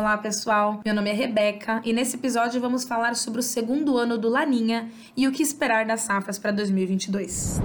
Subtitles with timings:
[0.00, 0.80] Olá, pessoal.
[0.82, 4.88] Meu nome é Rebeca e nesse episódio vamos falar sobre o segundo ano do Laninha
[5.14, 7.60] e o que esperar das safras para 2022.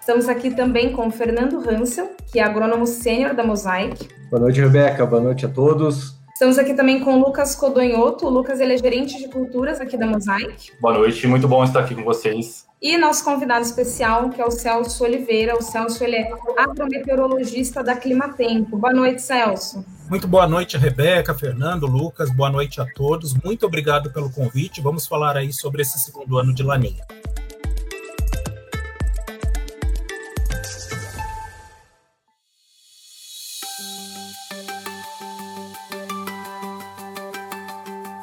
[0.00, 4.08] Estamos aqui também com Fernando Hansel, que é agrônomo sênior da Mosaic.
[4.30, 5.04] Boa noite, Rebeca.
[5.04, 6.13] Boa noite a todos.
[6.36, 8.26] Estamos aqui também com o Lucas Codonhoto.
[8.26, 10.72] O Lucas ele é gerente de culturas aqui da Mosaic.
[10.80, 12.66] Boa noite, muito bom estar aqui com vocês.
[12.82, 15.56] E nosso convidado especial, que é o Celso Oliveira.
[15.56, 16.28] O Celso ele é
[16.58, 18.76] agrometeorologista da Climatempo.
[18.76, 19.86] Boa noite, Celso.
[20.10, 22.34] Muito boa noite, Rebeca, Fernando, Lucas.
[22.34, 23.32] Boa noite a todos.
[23.32, 24.80] Muito obrigado pelo convite.
[24.80, 27.06] Vamos falar aí sobre esse segundo ano de Laninha.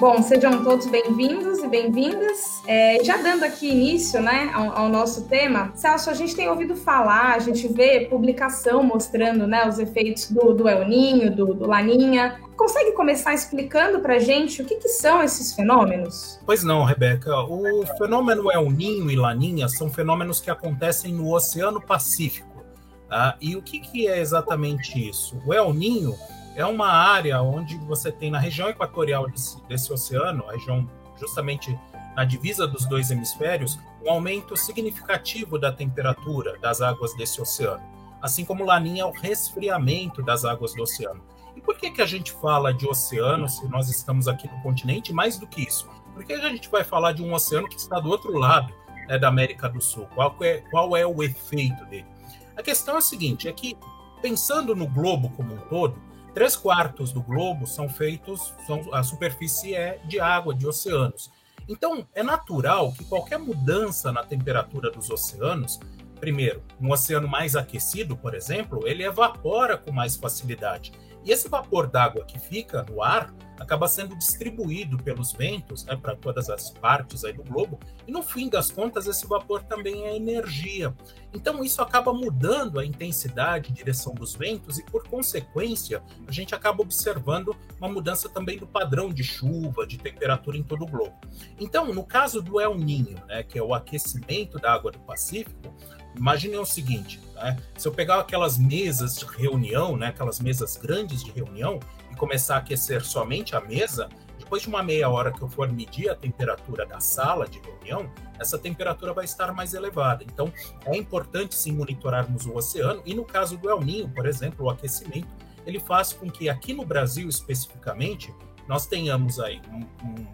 [0.02, 2.64] Bom, sejam todos bem-vindos e bem-vindas.
[2.66, 6.76] É, já dando aqui início né, ao, ao, nosso tema, Celso, a gente tem ouvido
[6.76, 11.68] falar, a gente vê publicação mostrando né, os efeitos do, do El Ninho, do, do
[11.68, 12.42] Laninha.
[12.58, 16.40] Consegue começar explicando para a gente o que, que, são esses fenômenos?
[16.48, 17.40] Pois não, Rebeca.
[17.44, 22.66] O fenômeno El Ninho e Laninha são fenômenos que acontecem no Oceano Pacífico.
[23.08, 23.38] Tá?
[23.40, 25.40] E o que, que é exatamente isso?
[25.46, 26.16] O El Ninho
[26.56, 31.78] é uma área onde você tem na região equatorial desse, desse oceano, a região justamente
[32.16, 37.84] na divisa dos dois hemisférios, um aumento significativo da temperatura das águas desse oceano,
[38.22, 41.24] assim como Laninha o resfriamento das águas do oceano.
[41.56, 45.14] E por que, que a gente fala de oceano se nós estamos aqui no continente?
[45.14, 48.00] Mais do que isso, por que a gente vai falar de um oceano que está
[48.00, 48.74] do outro lado
[49.08, 50.08] né, da América do Sul?
[50.14, 52.08] Qual é, qual é o efeito dele?
[52.56, 53.78] A questão é a seguinte: é que,
[54.22, 55.96] pensando no globo como um todo,
[56.34, 61.30] Três quartos do globo são feitos, são, a superfície é de água, de oceanos.
[61.68, 65.80] Então, é natural que qualquer mudança na temperatura dos oceanos,
[66.20, 70.92] primeiro, um oceano mais aquecido, por exemplo, ele evapora com mais facilidade.
[71.24, 76.16] E esse vapor d'água que fica no ar acaba sendo distribuído pelos ventos né, para
[76.16, 80.16] todas as partes aí do globo, e no fim das contas, esse vapor também é
[80.16, 80.94] energia.
[81.32, 86.82] Então, isso acaba mudando a intensidade direção dos ventos, e por consequência, a gente acaba
[86.82, 91.16] observando uma mudança também do padrão de chuva, de temperatura em todo o globo.
[91.60, 95.72] Então, no caso do El Ninho, né, que é o aquecimento da água do Pacífico,
[96.16, 97.58] Imaginem o seguinte, né?
[97.78, 101.80] se eu pegar aquelas mesas de reunião, né, aquelas mesas grandes de reunião,
[102.12, 105.72] e começar a aquecer somente a mesa, depois de uma meia hora que eu for
[105.72, 110.26] medir a temperatura da sala de reunião, essa temperatura vai estar mais elevada.
[110.26, 110.52] Então,
[110.86, 114.70] é importante sim monitorarmos o oceano, e no caso do El Ninho, por exemplo, o
[114.70, 115.30] aquecimento,
[115.66, 118.34] ele faz com que aqui no Brasil especificamente,
[118.68, 120.28] nós tenhamos aí um, um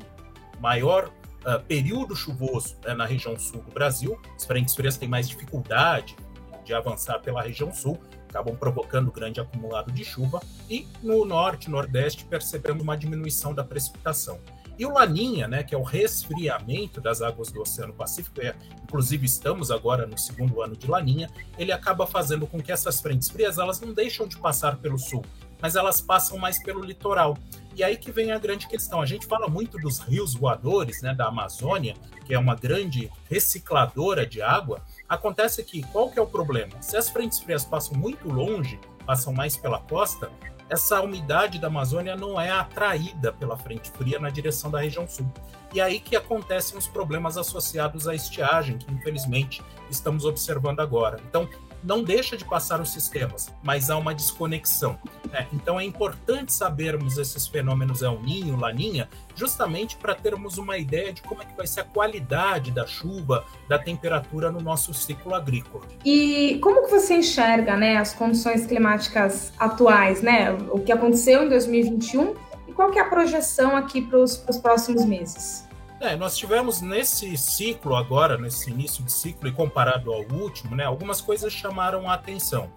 [0.59, 1.11] maior
[1.45, 4.19] uh, período chuvoso né, na região sul do Brasil.
[4.35, 6.15] As frentes frias têm mais dificuldade
[6.63, 10.41] de avançar pela região sul, acabam provocando grande acumulado de chuva.
[10.69, 14.39] E no norte, nordeste, percebemos uma diminuição da precipitação.
[14.77, 19.25] E o Laninha, né, que é o resfriamento das águas do Oceano Pacífico, é, inclusive
[19.25, 23.57] estamos agora no segundo ano de Laninha, ele acaba fazendo com que essas frentes frias
[23.57, 25.25] elas não deixam de passar pelo sul,
[25.59, 27.35] mas elas passam mais pelo litoral.
[27.77, 28.99] E aí que vem a grande questão.
[28.99, 31.93] A gente fala muito dos rios voadores, né, da Amazônia,
[32.25, 34.81] que é uma grande recicladora de água.
[35.07, 36.81] Acontece que qual que é o problema?
[36.81, 40.31] Se as frentes frias passam muito longe, passam mais pela costa,
[40.67, 45.31] essa umidade da Amazônia não é atraída pela frente fria na direção da região sul.
[45.71, 51.21] E aí que acontecem os problemas associados à estiagem, que infelizmente estamos observando agora.
[51.29, 51.47] Então,
[51.83, 54.97] não deixa de passar os sistemas, mas há uma desconexão.
[55.31, 55.47] Né?
[55.53, 61.21] Então é importante sabermos esses fenômenos El Ninho, Laninha, justamente para termos uma ideia de
[61.21, 65.85] como é que vai ser a qualidade da chuva, da temperatura no nosso ciclo agrícola.
[66.03, 71.49] E como que você enxerga, né, as condições climáticas atuais, né, o que aconteceu em
[71.49, 72.33] 2021
[72.67, 75.66] e qual que é a projeção aqui para os próximos meses?
[75.99, 80.85] É, nós tivemos nesse ciclo agora, nesse início de ciclo e comparado ao último, né,
[80.85, 82.69] algumas coisas chamaram a atenção.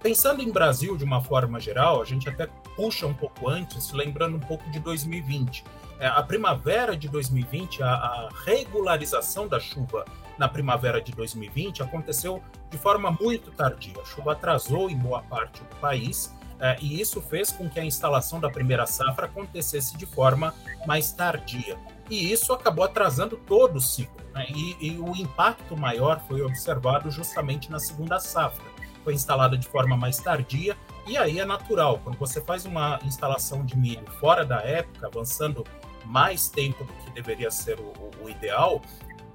[0.00, 4.36] Pensando em Brasil de uma forma geral, a gente até puxa um pouco antes, lembrando
[4.36, 5.64] um pouco de 2020.
[5.98, 10.04] É, a primavera de 2020, a, a regularização da chuva
[10.38, 14.00] na primavera de 2020 aconteceu de forma muito tardia.
[14.00, 17.84] A chuva atrasou em boa parte do país, é, e isso fez com que a
[17.84, 20.54] instalação da primeira safra acontecesse de forma
[20.86, 21.78] mais tardia
[22.10, 24.16] e isso acabou atrasando todo o ciclo.
[24.32, 24.46] Né?
[24.50, 28.64] E, e, o impacto maior foi observado justamente na segunda safra.
[29.04, 30.76] Foi instalada de forma mais tardia,
[31.06, 35.64] e aí é natural, quando você faz uma instalação de milho fora da época, avançando
[36.04, 38.82] mais tempo do que deveria ser o, o ideal,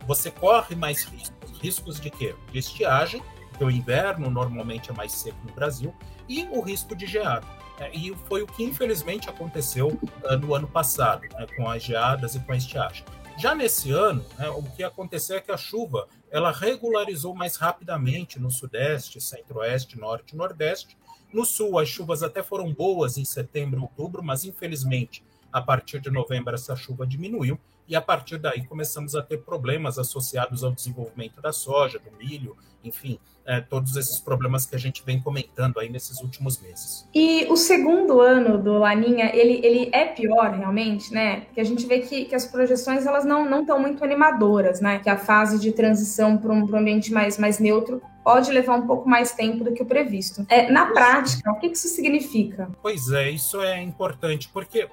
[0.06, 1.60] você corre mais riscos.
[1.60, 2.36] Riscos de quê?
[2.52, 3.24] De estiagem
[3.54, 5.94] porque o inverno normalmente é mais seco no Brasil,
[6.28, 7.46] e o risco de geada.
[7.80, 12.36] É, e foi o que infelizmente aconteceu uh, no ano passado, né, com as geadas
[12.36, 13.06] e com a estiagem.
[13.38, 18.40] Já nesse ano, né, o que aconteceu é que a chuva ela regularizou mais rapidamente
[18.40, 20.98] no sudeste, centro-oeste, norte e nordeste.
[21.32, 26.12] No sul, as chuvas até foram boas em setembro outubro, mas infelizmente, a partir de
[26.12, 31.42] novembro, essa chuva diminuiu e a partir daí começamos a ter problemas associados ao desenvolvimento
[31.42, 35.90] da soja, do milho, enfim, é, todos esses problemas que a gente vem comentando aí
[35.90, 37.08] nesses últimos meses.
[37.14, 41.42] E o segundo ano do Laninha, ele, ele é pior realmente, né?
[41.42, 45.00] Porque a gente vê que, que as projeções elas não estão muito animadoras, né?
[45.00, 48.88] Que a fase de transição para um, um ambiente mais, mais neutro pode levar um
[48.88, 50.46] pouco mais tempo do que o previsto.
[50.48, 52.70] É, na prática, o que isso significa?
[52.82, 54.88] Pois é, isso é importante, porque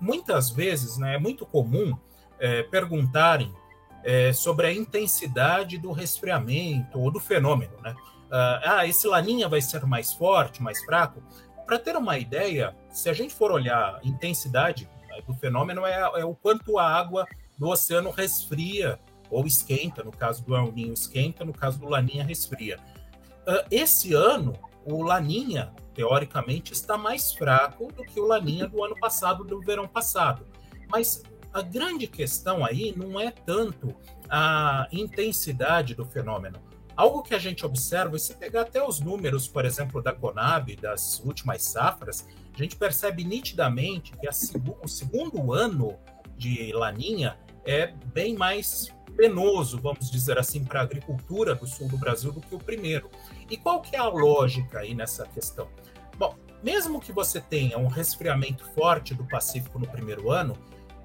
[0.00, 1.96] muitas vezes né, é muito comum
[2.42, 3.54] é, perguntarem
[4.02, 7.72] é, sobre a intensidade do resfriamento ou do fenômeno.
[7.80, 7.94] Né?
[8.30, 11.22] Ah, ah, esse laninha vai ser mais forte, mais fraco?
[11.64, 16.00] Para ter uma ideia, se a gente for olhar a intensidade né, do fenômeno, é,
[16.20, 18.98] é, o quanto a água do oceano resfria
[19.30, 22.78] ou esquenta, no caso do El Ninho esquenta, no caso do Laninha resfria.
[23.46, 24.52] Uh, esse ano,
[24.84, 29.88] o Laninha, teoricamente, está mais fraco do que o Laninha do ano passado, do verão
[29.88, 30.46] passado.
[30.90, 33.94] Mas a grande questão aí não é tanto
[34.28, 36.58] a intensidade do fenômeno.
[36.96, 40.76] Algo que a gente observa, e se pegar até os números, por exemplo, da Conab,
[40.76, 45.98] das últimas safras, a gente percebe nitidamente que o segundo ano
[46.36, 51.96] de Laninha é bem mais penoso, vamos dizer assim, para a agricultura do sul do
[51.96, 53.10] Brasil do que o primeiro.
[53.50, 55.68] E qual que é a lógica aí nessa questão?
[56.18, 60.56] Bom, mesmo que você tenha um resfriamento forte do Pacífico no primeiro ano,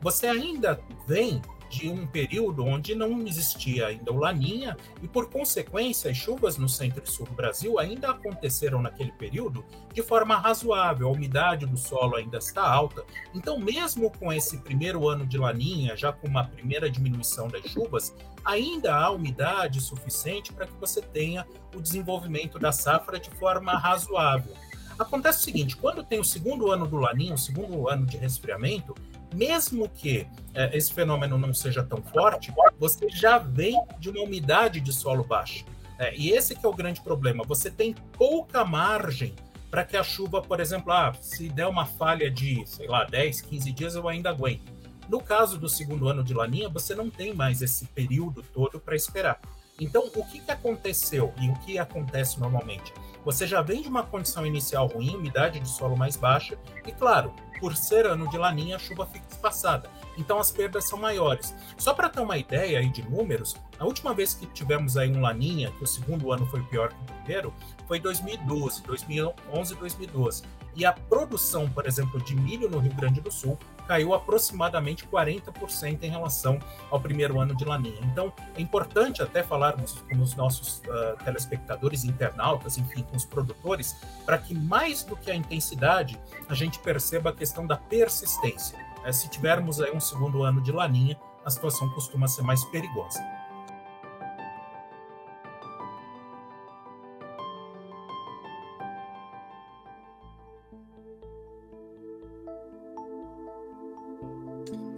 [0.02, 6.10] você ainda vem de um período onde não existia ainda o Laninha e, por consequência,
[6.12, 11.08] as chuvas no centro e sul do Brasil ainda aconteceram naquele período de forma razoável,
[11.08, 13.04] a umidade do solo ainda está alta.
[13.34, 18.16] Então, mesmo com esse primeiro ano de Laninha, já com uma primeira diminuição das chuvas,
[18.46, 21.46] ainda há umidade suficiente para que você tenha
[21.76, 24.54] o desenvolvimento da safra de forma razoável.
[24.98, 28.96] Acontece o seguinte: quando tem o segundo ano do Laninha, o segundo ano de resfriamento,
[29.34, 34.80] mesmo que é, esse fenômeno não seja tão forte, você já vem de uma umidade
[34.80, 35.66] de solo baixa.
[36.00, 37.44] É, e esse que é o grande problema.
[37.48, 39.34] Você tem pouca margem
[39.70, 43.42] para que a chuva, por exemplo, ah, se der uma falha de, sei lá, 10,
[43.42, 44.72] 15 dias, eu ainda aguento.
[45.10, 48.96] No caso do segundo ano de laninha, você não tem mais esse período todo para
[48.96, 49.40] esperar.
[49.80, 52.94] Então, o que, que aconteceu e o que acontece normalmente?
[53.28, 57.34] Você já vem de uma condição inicial ruim, umidade de solo mais baixa, e claro,
[57.60, 59.90] por ser ano de laninha, a chuva fica espaçada.
[60.18, 61.54] Então as perdas são maiores.
[61.78, 65.20] Só para ter uma ideia aí de números, a última vez que tivemos aí um
[65.20, 67.54] laninha, que o segundo ano foi pior que o primeiro,
[67.86, 70.44] foi 2012, 2011 2012.
[70.74, 76.04] E a produção, por exemplo, de milho no Rio Grande do Sul caiu aproximadamente 40%
[76.04, 76.60] em relação
[76.92, 78.00] ao primeiro ano de Laninha.
[78.04, 83.96] Então, é importante até falarmos com os nossos uh, telespectadores, internautas, enfim, com os produtores,
[84.26, 86.20] para que mais do que a intensidade,
[86.50, 88.78] a gente perceba a questão da persistência.
[89.08, 93.37] Uh, se tivermos aí um segundo ano de Laninha, a situação costuma ser mais perigosa.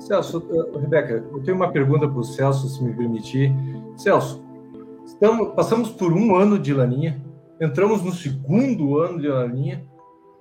[0.09, 0.43] Celso,
[0.81, 3.53] Rebeca, eu tenho uma pergunta para o Celso, se me permitir.
[3.95, 4.43] Celso,
[5.05, 7.23] estamos, passamos por um ano de laninha,
[7.61, 9.87] entramos no segundo ano de laninha,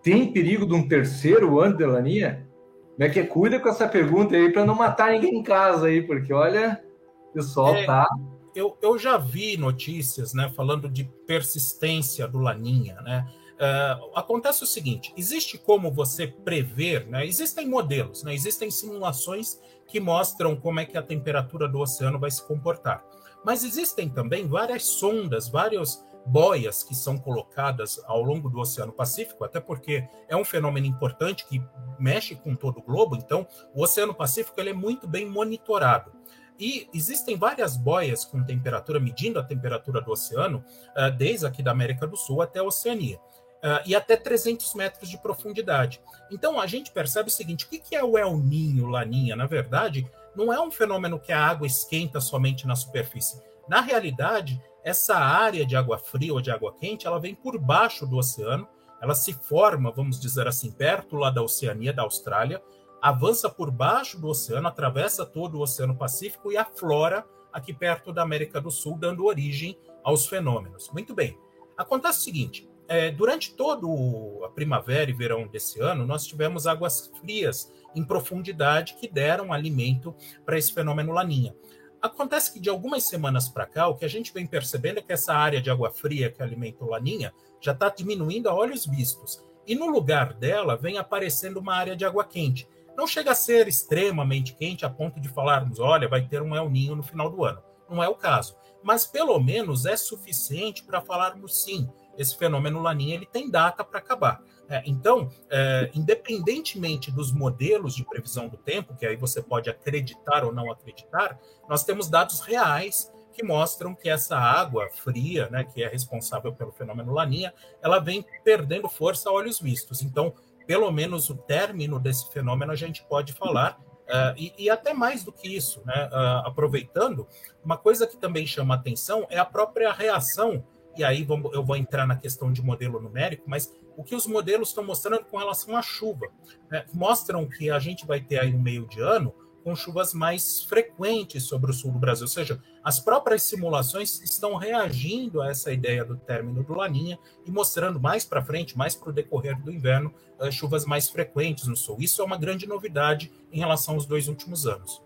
[0.02, 2.48] tem perigo de um terceiro ano de laninha?
[2.94, 3.24] Como é que é?
[3.24, 6.82] Cuida com essa pergunta aí para não matar ninguém em casa aí, porque olha,
[7.30, 8.08] o pessoal é, tá.
[8.54, 13.26] Eu, eu já vi notícias, né, falando de persistência do laninha, né?
[13.58, 17.26] Uh, acontece o seguinte: existe como você prever, né?
[17.26, 18.32] Existem modelos, né?
[18.32, 23.04] Existem simulações que mostram como é que a temperatura do oceano vai se comportar.
[23.44, 29.44] Mas existem também várias sondas, várias boias que são colocadas ao longo do Oceano Pacífico,
[29.44, 31.62] até porque é um fenômeno importante que
[31.98, 33.16] mexe com todo o globo.
[33.16, 36.12] Então, o Oceano Pacífico ele é muito bem monitorado.
[36.58, 41.70] E existem várias boias com temperatura, medindo a temperatura do oceano, uh, desde aqui da
[41.70, 43.18] América do Sul até a Oceania
[43.58, 46.00] uh, e até 300 metros de profundidade.
[46.30, 49.36] Então a gente percebe o seguinte: o que é o El Ninho, Laninha?
[49.36, 53.40] Na verdade, não é um fenômeno que a água esquenta somente na superfície.
[53.68, 58.06] Na realidade, essa área de água fria ou de água quente, ela vem por baixo
[58.06, 58.66] do oceano,
[59.00, 62.62] ela se forma, vamos dizer assim, perto lá da Oceania, da Austrália,
[63.00, 68.22] avança por baixo do oceano, atravessa todo o Oceano Pacífico e aflora aqui perto da
[68.22, 70.90] América do Sul, dando origem aos fenômenos.
[70.90, 71.38] Muito bem.
[71.76, 77.12] Acontece o seguinte: é, durante todo a primavera e verão desse ano, nós tivemos águas
[77.20, 80.14] frias em profundidade que deram alimento
[80.44, 81.54] para esse fenômeno laninha.
[82.00, 85.12] Acontece que de algumas semanas para cá, o que a gente vem percebendo é que
[85.12, 89.42] essa área de água fria que alimenta o laninha já está diminuindo a olhos vistos.
[89.66, 92.68] E no lugar dela vem aparecendo uma área de água quente.
[92.96, 96.70] Não chega a ser extremamente quente a ponto de falarmos, olha, vai ter um El
[96.70, 97.62] Ninho no final do ano.
[97.88, 98.56] Não é o caso.
[98.82, 103.98] Mas pelo menos é suficiente para falarmos sim, esse fenômeno laninha ele tem data para
[103.98, 104.42] acabar.
[104.68, 110.44] É, então, é, independentemente dos modelos de previsão do tempo, que aí você pode acreditar
[110.44, 115.82] ou não acreditar, nós temos dados reais que mostram que essa água fria, né, que
[115.82, 120.02] é responsável pelo fenômeno laninha, ela vem perdendo força a olhos vistos.
[120.02, 120.34] Então,
[120.66, 125.22] pelo menos o término desse fenômeno a gente pode falar Uh, e, e, até mais
[125.22, 126.08] do que isso, né?
[126.10, 127.28] Uh, aproveitando,
[127.62, 130.64] uma coisa que também chama atenção é a própria reação,
[130.98, 134.26] e aí vamos, eu vou entrar na questão de modelo numérico, mas o que os
[134.26, 136.26] modelos estão mostrando com relação à chuva.
[136.70, 136.84] Né?
[136.92, 141.44] Mostram que a gente vai ter aí um meio de ano com chuvas mais frequentes
[141.44, 146.04] sobre o sul do Brasil, ou seja, as próprias simulações estão reagindo a essa ideia
[146.04, 150.12] do término do Laninha e mostrando mais para frente, mais para o decorrer do inverno,
[150.40, 151.96] uh, chuvas mais frequentes no sul.
[152.00, 155.02] Isso é uma grande novidade em relação aos dois últimos anos.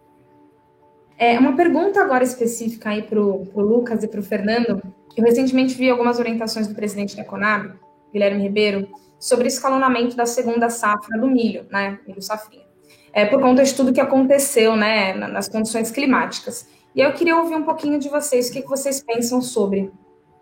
[1.18, 4.82] É uma pergunta agora específica aí para o Lucas e para o Fernando.
[5.16, 7.74] Eu recentemente vi algumas orientações do presidente da Conab,
[8.12, 8.88] Guilherme Ribeiro,
[9.18, 12.72] sobre escalonamento da segunda safra do milho, né, milho safrinha
[13.12, 16.68] é, por conta de tudo que aconteceu né, nas condições climáticas.
[16.94, 19.90] E eu queria ouvir um pouquinho de vocês, o que, vocês pensam sobre.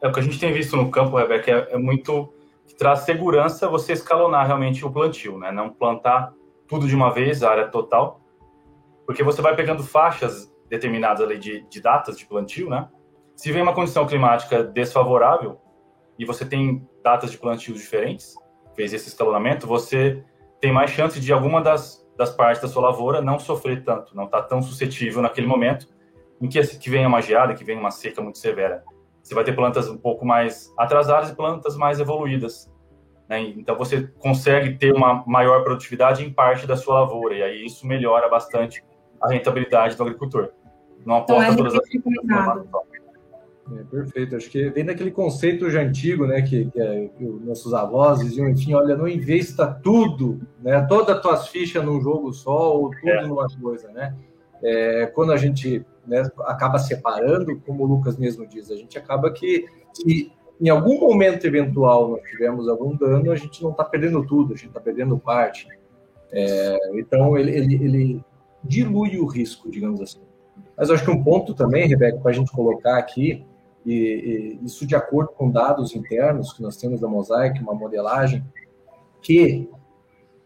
[0.01, 2.33] É, o que a gente tem visto no campo, Rebeca, é, é muito
[2.67, 5.51] que traz segurança você escalonar realmente o plantio, né?
[5.51, 6.33] Não plantar
[6.69, 8.21] tudo de uma vez, a área total,
[9.05, 12.89] porque você vai pegando faixas determinadas ali de, de datas de plantio, né?
[13.41, 15.59] Se vem uma condição climática desfavorável
[16.19, 18.35] e você tem datas de plantio diferentes,
[18.77, 20.23] fez esse escalonamento, você
[20.61, 24.25] tem mais chance de alguma das das partes da sua lavoura não sofrer tanto, não
[24.25, 25.89] está tão suscetível naquele momento
[26.39, 28.85] em que, que vem uma geada, que vem uma seca muito severa.
[29.23, 32.71] Você vai ter plantas um pouco mais atrasadas e plantas mais evoluídas.
[33.27, 33.41] Né?
[33.57, 37.87] Então você consegue ter uma maior produtividade em parte da sua lavoura, e aí isso
[37.87, 38.85] melhora bastante
[39.19, 40.51] a rentabilidade do agricultor.
[41.07, 41.89] Não aposta então, é todas as
[43.79, 44.37] é, perfeito.
[44.37, 48.49] Acho que vem daquele conceito já antigo, né, que, que, é, que nossos avós diziam,
[48.49, 53.09] enfim, olha, não investa tudo, né, todas as tuas fichas num jogo só ou tudo
[53.09, 53.27] é.
[53.27, 54.17] numa coisa, né?
[54.63, 59.31] É, quando a gente né, acaba separando, como o Lucas mesmo diz, a gente acaba
[59.31, 64.27] que se em algum momento eventual nós tivermos algum dano, a gente não está perdendo
[64.27, 65.67] tudo, a gente está perdendo parte.
[66.31, 68.25] É, então ele, ele, ele
[68.63, 70.21] dilui o risco, digamos assim.
[70.77, 73.45] Mas acho que um ponto também, Rebeca, para a gente colocar aqui,
[73.85, 78.45] e, e, isso de acordo com dados internos que nós temos da Mosaic, uma modelagem,
[79.23, 79.69] que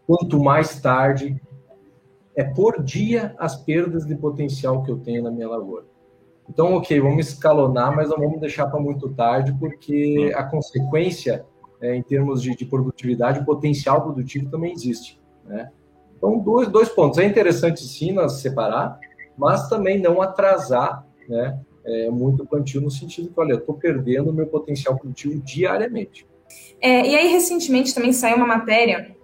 [0.07, 1.41] quanto mais tarde
[2.35, 5.85] é por dia as perdas de potencial que eu tenho na minha lavoura.
[6.49, 11.45] Então, ok, vamos escalonar, mas não vamos deixar para muito tarde, porque a consequência,
[11.81, 15.19] é, em termos de, de, produtividade, o potencial produtivo também existe.
[15.43, 15.71] Né?
[16.15, 17.17] Então, dois, dois pontos.
[17.17, 18.99] É interessante sim nós separar,
[19.37, 24.29] mas também não atrasar né, é, muito plantio no sentido que, olha, eu estou perdendo
[24.29, 26.27] o meu potencial produtivo diariamente.
[26.81, 29.15] É, e aí, recentemente, também saiu uma matéria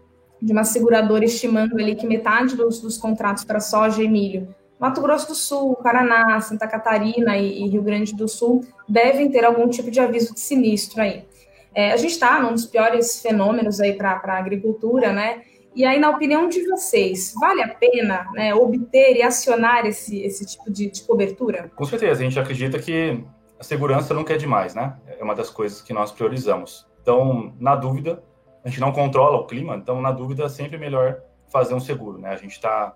[0.41, 4.47] de uma seguradora estimando ali que metade dos, dos contratos para soja e milho,
[4.81, 9.45] Mato Grosso do Sul, Paraná, Santa Catarina e, e Rio Grande do Sul devem ter
[9.45, 11.23] algum tipo de aviso de sinistro aí.
[11.71, 15.43] É, a gente está num dos piores fenômenos aí para a agricultura, né?
[15.73, 20.45] E aí, na opinião de vocês, vale a pena né, obter e acionar esse, esse
[20.45, 21.71] tipo de, de, cobertura?
[21.75, 23.23] Com certeza, a gente acredita que
[23.57, 24.97] a segurança nunca é demais, né?
[25.07, 26.85] É uma das coisas que nós priorizamos.
[27.01, 28.21] Então, na dúvida,
[28.65, 32.17] a gente não controla o clima, então, na dúvida, é sempre melhor fazer um seguro,
[32.17, 32.29] né?
[32.29, 32.93] A gente está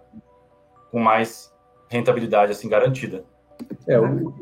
[0.91, 1.53] com mais
[1.89, 3.23] rentabilidade, assim, garantida.
[3.87, 4.33] É, o,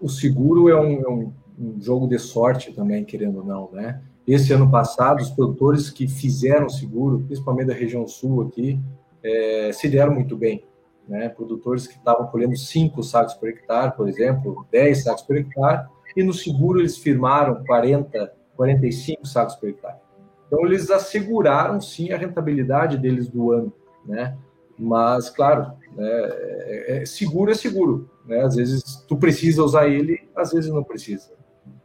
[0.00, 4.02] o seguro é um, é um, um jogo de sorte também, querendo ou não, né?
[4.26, 8.80] Esse ano passado, os produtores que fizeram seguro, principalmente da região sul aqui,
[9.22, 10.64] é, se deram muito bem.
[11.08, 11.28] Né?
[11.28, 16.22] Produtores que estavam colhendo 5 sacos por hectare, por exemplo, 10 sacos por hectare, e
[16.22, 19.98] no seguro eles firmaram 40, 45 sacos por hectare.
[20.46, 23.72] Então, eles asseguraram, sim, a rentabilidade deles do ano.
[24.04, 24.36] Né?
[24.78, 28.08] Mas, claro, né, é, é, seguro é seguro.
[28.24, 28.40] Né?
[28.40, 31.30] Às vezes, tu precisa usar ele, às vezes não precisa.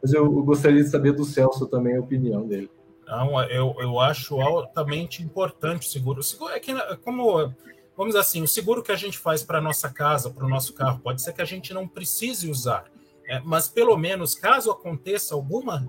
[0.02, 2.70] Mas eu gostaria de saber do Celso também a opinião dele.
[3.06, 6.20] Não, eu, eu acho altamente importante o seguro.
[6.20, 7.36] O seguro é que, como,
[7.96, 10.48] vamos dizer assim, o seguro que a gente faz para a nossa casa, para o
[10.48, 12.90] nosso carro, pode ser que a gente não precise usar.
[13.28, 15.88] É, mas pelo menos caso aconteça alguma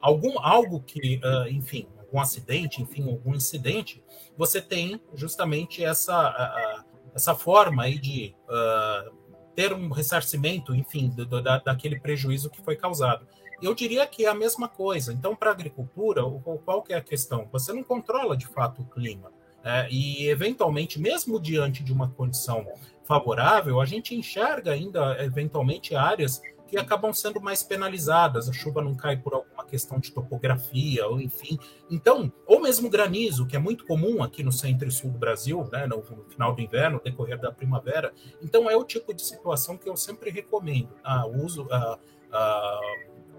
[0.00, 4.04] algum algo que, uh, enfim, algum acidente, enfim, algum incidente,
[4.36, 6.84] você tem justamente essa uh,
[7.14, 9.21] essa forma aí de uh,
[9.54, 13.26] ter um ressarcimento, enfim, do, do, da, daquele prejuízo que foi causado.
[13.60, 15.12] Eu diria que é a mesma coisa.
[15.12, 16.22] Então, para a agricultura,
[16.64, 17.48] qual que é a questão?
[17.52, 19.30] Você não controla de fato o clima.
[19.64, 22.66] É, e, eventualmente, mesmo diante de uma condição
[23.04, 28.48] favorável, a gente enxerga ainda, eventualmente, áreas que acabam sendo mais penalizadas.
[28.48, 31.58] A chuva não cai por alguma questão de topografia, ou enfim.
[31.90, 35.66] Então, ou mesmo granizo, que é muito comum aqui no centro e sul do Brasil,
[35.72, 38.12] né, no, no final do inverno, no decorrer da primavera.
[38.42, 40.90] Então, é o tipo de situação que eu sempre recomendo.
[41.02, 41.98] Ah, uso, ah,
[42.30, 42.80] ah,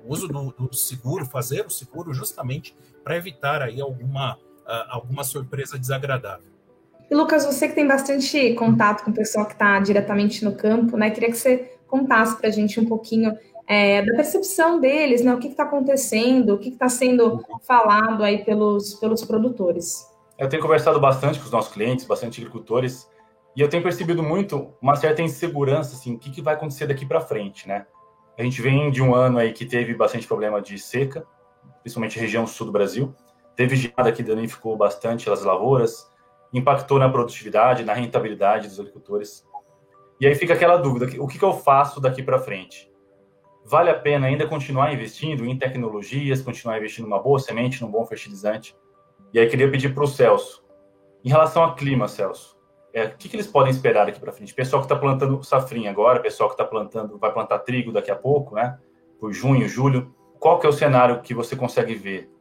[0.03, 5.23] o uso do, do seguro, fazer o seguro justamente para evitar aí alguma uh, alguma
[5.23, 6.51] surpresa desagradável.
[7.11, 10.97] E Lucas, você que tem bastante contato com o pessoal que está diretamente no campo,
[10.97, 11.11] né?
[11.11, 15.33] Queria que você contasse para a gente um pouquinho é, da percepção deles, né?
[15.33, 20.07] O que está acontecendo, o que está sendo falado aí pelos, pelos produtores.
[20.37, 23.09] Eu tenho conversado bastante com os nossos clientes, bastante agricultores,
[23.55, 27.05] e eu tenho percebido muito uma certa insegurança, assim, o que, que vai acontecer daqui
[27.05, 27.85] para frente, né?
[28.37, 31.25] A gente vem de um ano aí que teve bastante problema de seca,
[31.81, 33.13] principalmente região sul do Brasil.
[33.55, 36.11] Teve geada que danificou bastante as lavouras,
[36.51, 39.45] impactou na produtividade, na rentabilidade dos agricultores.
[40.19, 42.91] E aí fica aquela dúvida: o que, eu faço daqui para frente?
[43.65, 48.05] Vale a pena ainda continuar investindo em tecnologias, continuar investindo numa boa semente, num bom
[48.05, 48.75] fertilizante?
[49.33, 50.63] E aí queria pedir para o Celso,
[51.23, 52.57] em relação ao clima, Celso,
[52.93, 54.53] é, o que, que eles podem esperar daqui para frente?
[54.53, 58.15] Pessoal que está plantando safrinha agora, pessoal que está plantando, vai plantar trigo daqui a
[58.15, 58.77] pouco, né?
[59.19, 60.13] Por junho, julho.
[60.39, 62.33] Qual que é o cenário que você consegue ver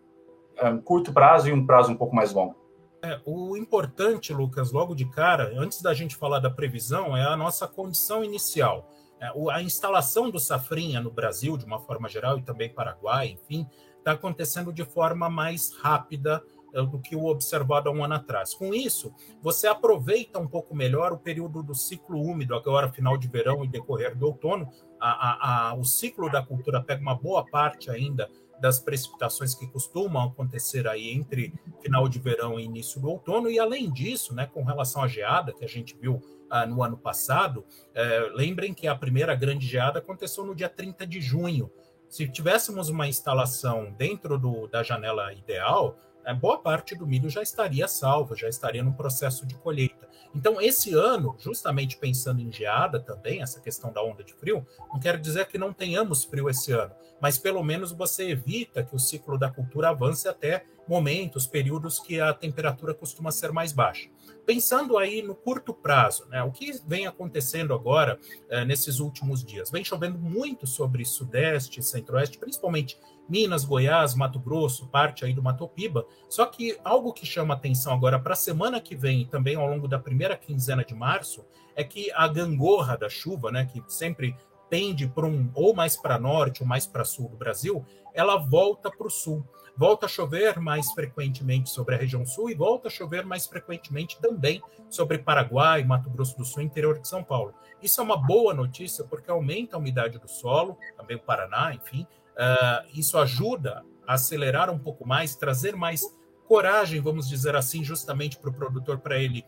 [0.71, 2.57] um curto prazo e um prazo um pouco mais longo.
[3.05, 7.37] É, o importante, Lucas, logo de cara, antes da gente falar da previsão, é a
[7.37, 8.88] nossa condição inicial.
[9.23, 13.64] É, a instalação do safrinha no Brasil, de uma forma geral, e também Paraguai, enfim,
[13.99, 16.42] está acontecendo de forma mais rápida
[16.75, 18.53] é, do que o observado há um ano atrás.
[18.53, 23.29] Com isso, você aproveita um pouco melhor o período do ciclo úmido, agora final de
[23.29, 24.68] verão e decorrer do outono.
[25.01, 28.29] A, a, a, o ciclo da cultura pega uma boa parte ainda
[28.61, 33.59] das precipitações que costumam acontecer aí entre final de verão e início do outono, e
[33.59, 36.20] além disso, né, com relação à geada que a gente viu
[36.53, 41.07] ah, no ano passado, eh, lembrem que a primeira grande geada aconteceu no dia 30
[41.07, 41.73] de junho.
[42.11, 47.41] Se tivéssemos uma instalação dentro do, da janela ideal, eh, boa parte do milho já
[47.41, 50.07] estaria salvo, já estaria no processo de colheita.
[50.35, 55.01] Então, esse ano, justamente pensando em geada também, essa questão da onda de frio, não
[55.01, 58.99] quero dizer que não tenhamos frio esse ano, mas pelo menos você evita que o
[58.99, 64.11] ciclo da cultura avance até momentos, períodos que a temperatura costuma ser mais baixa.
[64.44, 69.70] Pensando aí no curto prazo, né, o que vem acontecendo agora é, nesses últimos dias?
[69.70, 75.68] Vem chovendo muito sobre Sudeste, Centro-Oeste, principalmente Minas, Goiás, Mato Grosso, parte aí do Mato
[75.68, 76.05] Piba.
[76.28, 79.87] Só que algo que chama atenção agora para a semana que vem também ao longo
[79.87, 81.44] da primeira quinzena de março
[81.76, 84.37] é que a gangorra da chuva, né, que sempre
[84.68, 88.90] pende para um ou mais para norte ou mais para sul do Brasil, ela volta
[88.90, 89.46] para o sul.
[89.77, 94.21] Volta a chover mais frequentemente sobre a região sul e volta a chover mais frequentemente
[94.21, 97.55] também sobre Paraguai, Mato Grosso do Sul, interior de São Paulo.
[97.83, 102.07] Isso é uma boa notícia porque aumenta a umidade do solo, também o Paraná, enfim,
[102.33, 106.03] Uh, isso ajuda a acelerar um pouco mais, trazer mais
[106.49, 109.45] coragem, vamos dizer assim, justamente para o produtor, para ele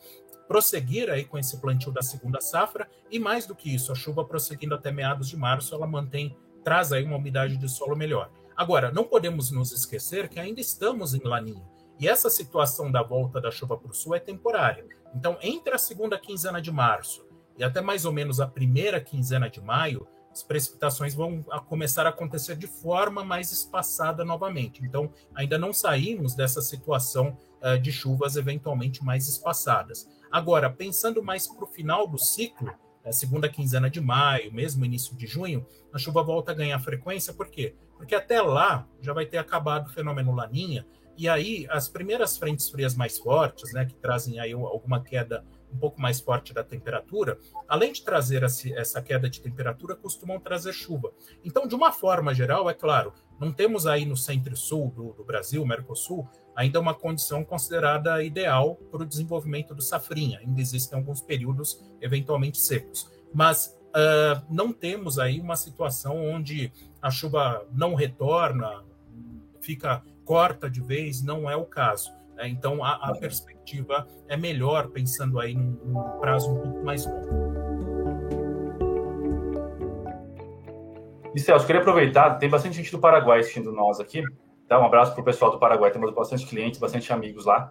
[0.47, 2.89] prosseguir aí com esse plantio da segunda safra.
[3.11, 6.93] E mais do que isso, a chuva prosseguindo até meados de março, ela mantém, traz
[6.93, 8.31] aí uma umidade de solo melhor.
[8.57, 11.65] Agora, não podemos nos esquecer que ainda estamos em laninha.
[11.99, 14.87] E essa situação da volta da chuva para o sul é temporária.
[15.15, 17.25] Então, entre a segunda quinzena de março
[17.57, 22.09] e até mais ou menos a primeira quinzena de maio, as precipitações vão começar a
[22.09, 24.85] acontecer de forma mais espaçada novamente.
[24.85, 30.09] Então, ainda não saímos dessa situação uh, de chuvas eventualmente mais espaçadas.
[30.33, 35.15] Agora, pensando mais para o final do ciclo, a segunda quinzena de maio, mesmo início
[35.17, 37.77] de junho, a chuva volta a ganhar frequência, por quê?
[37.97, 42.69] Porque até lá já vai ter acabado o fenômeno Laninha, e aí as primeiras frentes
[42.69, 47.39] frias mais fortes, né, que trazem aí alguma queda um pouco mais forte da temperatura,
[47.69, 51.13] além de trazer essa queda de temperatura, costumam trazer chuva.
[51.45, 55.67] Então, de uma forma geral, é claro, não temos aí no centro-sul do, do, Brasil,
[55.67, 60.39] Mercosul, ainda uma condição considerada ideal para o desenvolvimento do safrinha.
[60.39, 63.11] Ainda existem alguns períodos eventualmente secos.
[63.33, 66.73] Mas uh, não temos aí uma situação onde
[67.05, 68.83] a chuva não retorna,
[69.61, 72.11] fica corta de vez, não é o caso.
[72.35, 72.49] Né?
[72.49, 77.55] Então, a, a, perspectiva é melhor pensando aí num, num prazo um pouco mais longo.
[81.35, 84.23] E Celso, queria aproveitar, tem bastante gente do Paraguai assistindo nós aqui.
[84.67, 87.71] Dá um abraço para o pessoal do Paraguai, temos bastante clientes, bastante amigos lá.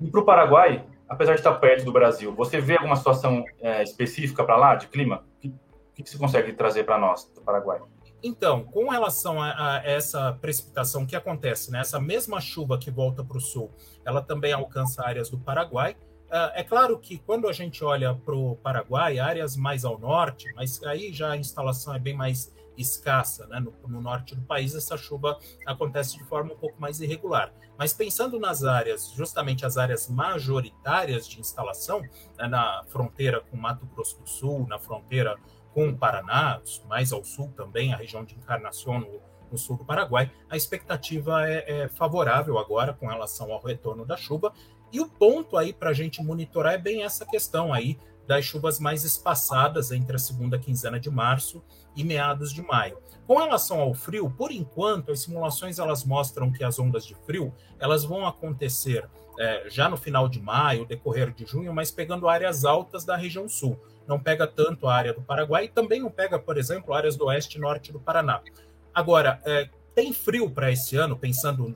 [0.00, 3.84] E para o Paraguai, apesar de estar perto do Brasil, você vê alguma situação é,
[3.84, 5.24] específica para lá, de clima?
[5.36, 5.50] O
[5.94, 7.80] que, que você consegue trazer para nós do Paraguai?
[8.26, 13.22] Então, com relação a, a, essa precipitação que acontece, né, essa mesma chuva que volta
[13.22, 13.70] para o sul,
[14.04, 15.96] ela também alcança áreas do Paraguai.
[16.26, 20.52] Uh, é claro que quando a gente olha para o Paraguai, áreas mais ao norte,
[20.56, 23.60] mas aí já a instalação é bem mais escassa, né?
[23.60, 27.54] no, no, norte do país essa chuva acontece de forma um pouco mais irregular.
[27.78, 32.02] Mas pensando nas áreas, justamente as áreas majoritárias de instalação,
[32.36, 35.36] né, na fronteira com Mato Grosso do Sul, na fronteira
[35.76, 39.20] com o Paraná, mais ao sul também, a região de Encarnação, no,
[39.52, 44.16] no sul do Paraguai, a expectativa é, é, favorável agora com relação ao retorno da
[44.16, 44.54] chuva.
[44.90, 48.80] E o ponto aí para a gente monitorar é bem essa questão aí das chuvas
[48.80, 51.62] mais espaçadas entre a segunda quinzena de março
[51.94, 52.96] e meados de maio.
[53.26, 57.52] Com relação ao frio, por enquanto, as simulações elas mostram que as ondas de frio
[57.78, 59.06] elas vão acontecer
[59.38, 63.46] é, já no final de maio, decorrer de junho, mas pegando áreas altas da região
[63.46, 67.16] sul não pega tanto a área do Paraguai e também não pega, por exemplo, áreas
[67.16, 68.40] do oeste e norte do Paraná.
[68.94, 71.74] Agora, é, tem frio para esse ano, pensando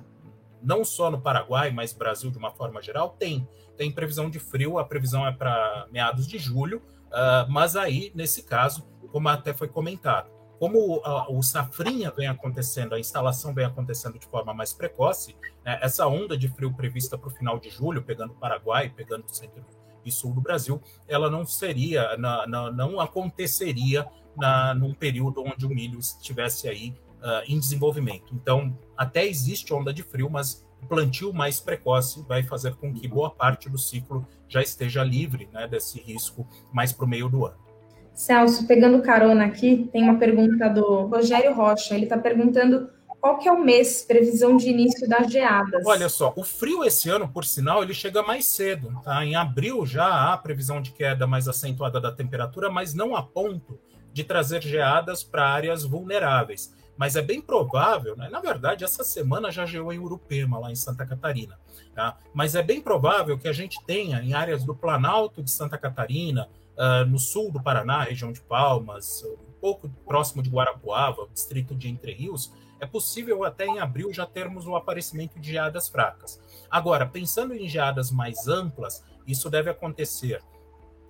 [0.63, 3.17] não só no Paraguai, mas Brasil de uma forma geral?
[3.19, 3.49] Tem.
[3.77, 8.43] Tem previsão de frio, a previsão é para meados de julho, uh, mas aí, nesse
[8.43, 14.27] caso, como até foi comentado, como o safrinha vem acontecendo, a instalação vem acontecendo de
[14.27, 18.35] forma mais precoce, né, essa onda de frio prevista para o final de julho, pegando
[18.35, 19.65] o Paraguai, pegando o centro
[20.05, 25.67] e sul do Brasil, ela não seria, na, na, não aconteceria na, num período onde
[25.67, 28.35] o milho estivesse aí uh, em desenvolvimento.
[28.35, 33.07] Então, até existe onda de frio, mas o plantio mais precoce vai fazer com que
[33.07, 37.47] boa parte do ciclo já esteja livre né, desse risco mais para o meio do
[37.47, 37.59] ano.
[38.15, 41.95] Celso, pegando carona aqui, tem uma pergunta do Rogério Rocha.
[41.95, 45.85] Ele está perguntando qual que é o mês, previsão de início das geadas?
[45.87, 48.99] Olha só, o frio esse ano, por sinal, ele chega mais cedo.
[49.05, 49.25] Tá?
[49.25, 53.79] Em abril já há previsão de queda mais acentuada da temperatura, mas não a ponto
[54.13, 56.75] de trazer geadas para áreas vulneráveis.
[56.97, 58.29] Mas é bem provável, né?
[58.29, 61.59] na verdade, essa semana já geou em Urupema, lá em Santa Catarina.
[61.95, 62.19] Tá?
[62.35, 66.49] Mas é bem provável que a gente tenha em áreas do Planalto de Santa Catarina,
[66.77, 71.89] uh, no sul do Paraná, região de Palmas, um pouco próximo de Guarapuava, distrito de
[71.89, 76.41] Entre Rios, é possível até em abril já termos o aparecimento de geadas fracas.
[76.71, 80.43] Agora, pensando em geadas mais amplas, isso deve acontecer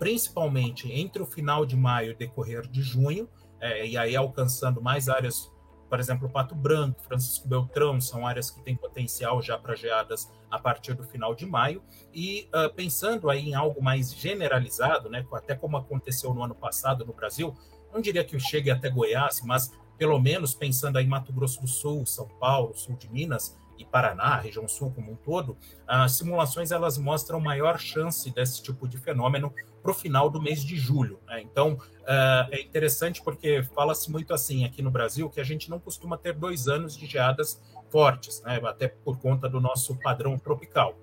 [0.00, 3.28] principalmente entre o final de maio e decorrer de junho,
[3.60, 5.52] é, e aí alcançando mais áreas,
[5.90, 10.58] por exemplo, Pato Branco, Francisco Beltrão, são áreas que têm potencial já para geadas a
[10.58, 11.82] partir do final de maio,
[12.14, 17.04] e uh, pensando aí em algo mais generalizado, né, até como aconteceu no ano passado
[17.04, 17.54] no Brasil,
[17.92, 19.70] não diria que chegue até Goiás, mas
[20.00, 23.84] pelo menos pensando aí em Mato Grosso do Sul, São Paulo, sul de Minas e
[23.84, 28.96] Paraná, região sul como um todo, as simulações elas mostram maior chance desse tipo de
[28.96, 31.20] fenômeno para o final do mês de julho.
[31.26, 31.42] Né?
[31.42, 35.78] Então, uh, é interessante porque fala-se muito assim aqui no Brasil que a gente não
[35.78, 37.60] costuma ter dois anos de geadas
[37.90, 38.58] fortes, né?
[38.64, 40.96] até por conta do nosso padrão tropical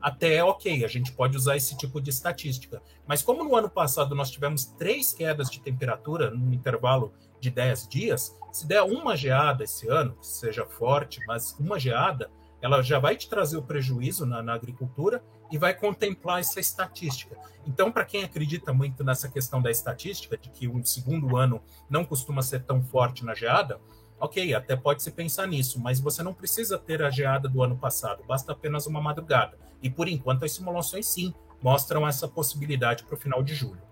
[0.00, 2.80] até ok, a gente pode usar esse tipo de estatística.
[3.06, 7.88] Mas como no ano passado nós tivemos três quedas de temperatura num intervalo de 10
[7.88, 12.98] dias, se der uma geada esse ano, que seja forte, mas uma geada, ela já
[12.98, 17.36] vai te trazer o prejuízo na, na agricultura e vai contemplar essa estatística.
[17.66, 22.04] Então, para quem acredita muito nessa questão da estatística, de que um segundo ano não
[22.04, 23.80] costuma ser tão forte na geada,
[24.18, 27.76] ok, até pode se pensar nisso, mas você não precisa ter a geada do ano
[27.76, 29.58] passado, basta apenas uma madrugada.
[29.82, 33.87] E por enquanto as simulações sim mostram essa possibilidade para o final de julho.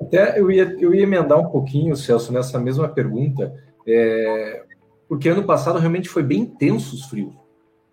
[0.00, 3.54] Até eu ia, eu ia emendar um pouquinho, Celso, nessa mesma pergunta,
[3.86, 4.64] é,
[5.08, 7.34] porque ano passado realmente foi bem intenso os frios,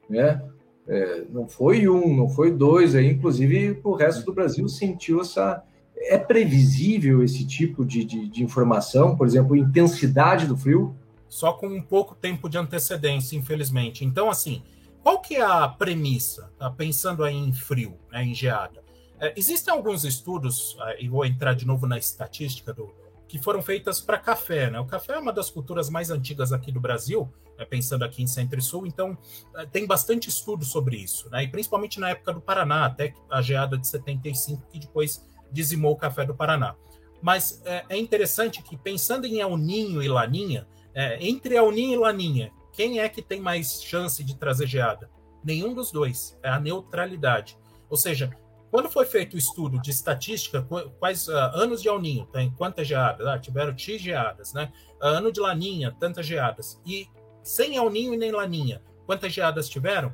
[0.10, 0.42] né?
[0.86, 5.64] É, não foi um, não foi dois, aí, inclusive o resto do Brasil sentiu essa.
[5.96, 10.94] É previsível esse tipo de, de, de informação, por exemplo, intensidade do frio?
[11.30, 14.04] Só com um pouco tempo de antecedência, infelizmente.
[14.04, 14.62] Então, assim,
[15.02, 16.52] qual que é a premissa?
[16.58, 16.70] Tá?
[16.70, 18.83] Pensando aí em frio, né, em geada.
[19.24, 22.94] É, existem alguns estudos, é, e vou entrar de novo na estatística, do,
[23.26, 24.70] que foram feitas para café.
[24.70, 24.78] Né?
[24.82, 28.28] O café é uma das culturas mais antigas aqui do Brasil, né, pensando aqui em
[28.28, 29.18] Centro e Sul, então
[29.56, 31.44] é, tem bastante estudo sobre isso, né?
[31.44, 35.98] e principalmente na época do Paraná, até a geada de 75, que depois dizimou o
[35.98, 36.76] café do Paraná.
[37.22, 41.94] Mas é, é interessante que, pensando em El Ninho e Laninha, é, entre El Ninho
[41.94, 45.10] e Laninha, quem é que tem mais chance de trazer geada?
[45.42, 46.38] Nenhum dos dois.
[46.44, 47.58] É a neutralidade.
[47.90, 48.36] Ou seja,
[48.74, 52.88] quando foi feito o estudo de estatística, quais uh, anos de El Ninho, tem quantas
[52.88, 53.28] geadas?
[53.28, 54.74] Ah, tiveram X geadas, né?
[55.00, 56.82] Uh, ano de Laninha, tantas geadas.
[56.84, 57.08] E
[57.44, 60.12] sem El Ninho e nem Laninha, quantas geadas tiveram?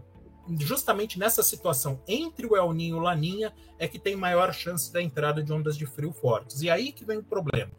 [0.59, 5.01] Justamente nessa situação entre o El Ninho e Laninha é que tem maior chance da
[5.01, 6.61] entrada de ondas de frio fortes.
[6.61, 7.71] E aí que vem o problema.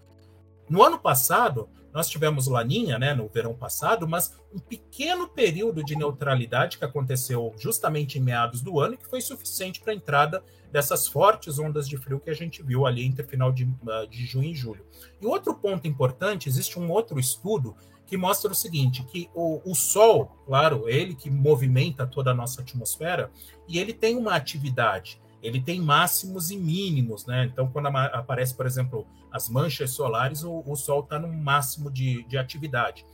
[0.66, 5.96] No ano passado, nós tivemos Laninha, né, no verão passado, mas um pequeno período de
[5.96, 11.08] neutralidade que aconteceu justamente em meados do ano, que foi suficiente para a entrada dessas
[11.08, 14.50] fortes ondas de frio que a gente viu ali entre final de, ah, de junho
[14.50, 14.86] e julho.
[15.20, 17.74] E outro ponto importante, existe um outro estudo
[18.06, 22.60] que mostra o seguinte, que o, o Sol, claro, ele que movimenta toda a nossa
[22.60, 23.30] atmosfera,
[23.68, 27.48] e ele tem uma atividade ele tem máximos e mínimos, né?
[27.50, 32.24] Então, quando aparece, por exemplo, as manchas solares, o, o Sol está no máximo de,
[32.24, 33.06] de atividade.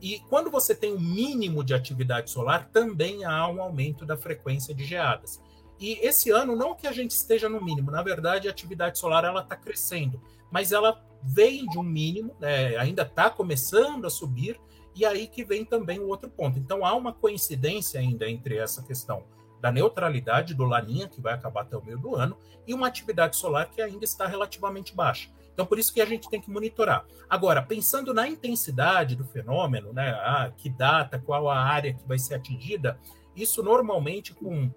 [0.00, 4.74] E quando você tem um mínimo de atividade solar, também há um aumento da frequência
[4.74, 5.42] de geadas.
[5.78, 9.24] E esse ano, não que a gente esteja no mínimo, na verdade, a atividade solar
[9.24, 10.20] ela está crescendo,
[10.50, 12.76] mas ela vem de um mínimo, né?
[12.76, 14.60] ainda está começando a subir,
[14.94, 16.58] e aí que vem também o outro ponto.
[16.58, 19.24] Então, há uma coincidência ainda entre essa questão
[19.64, 23.34] da neutralidade do Laninha, que vai acabar até o meio do ano, e uma atividade
[23.34, 25.30] solar que ainda está relativamente baixa.
[25.54, 27.06] Então, por isso que a gente tem que monitorar.
[27.30, 32.18] Agora, pensando na intensidade do fenômeno, né, ah, que data, qual a área que vai
[32.18, 33.00] ser atingida,
[33.34, 34.70] isso normalmente com,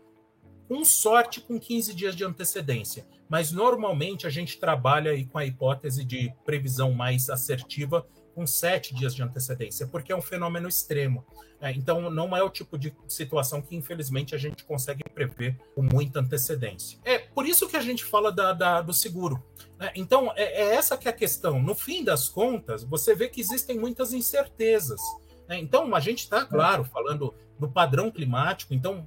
[0.69, 3.05] com sorte com 15 dias de antecedência.
[3.27, 8.93] Mas normalmente a gente trabalha aí com a hipótese de previsão mais assertiva com sete
[8.93, 11.25] dias de antecedência, porque é um fenômeno extremo.
[11.59, 15.81] É, então, não é o tipo de situação que, infelizmente, a gente consegue prever com
[15.81, 16.99] muita antecedência.
[17.03, 19.43] É por isso que a gente fala da, da do seguro.
[19.79, 19.91] Né?
[19.95, 21.59] Então, é, é, essa que é a questão.
[21.59, 25.01] No fim das contas, você vê que existem muitas incertezas.
[25.49, 25.57] Né?
[25.57, 28.71] Então, a gente está, claro, falando do padrão climático.
[28.71, 29.03] Então,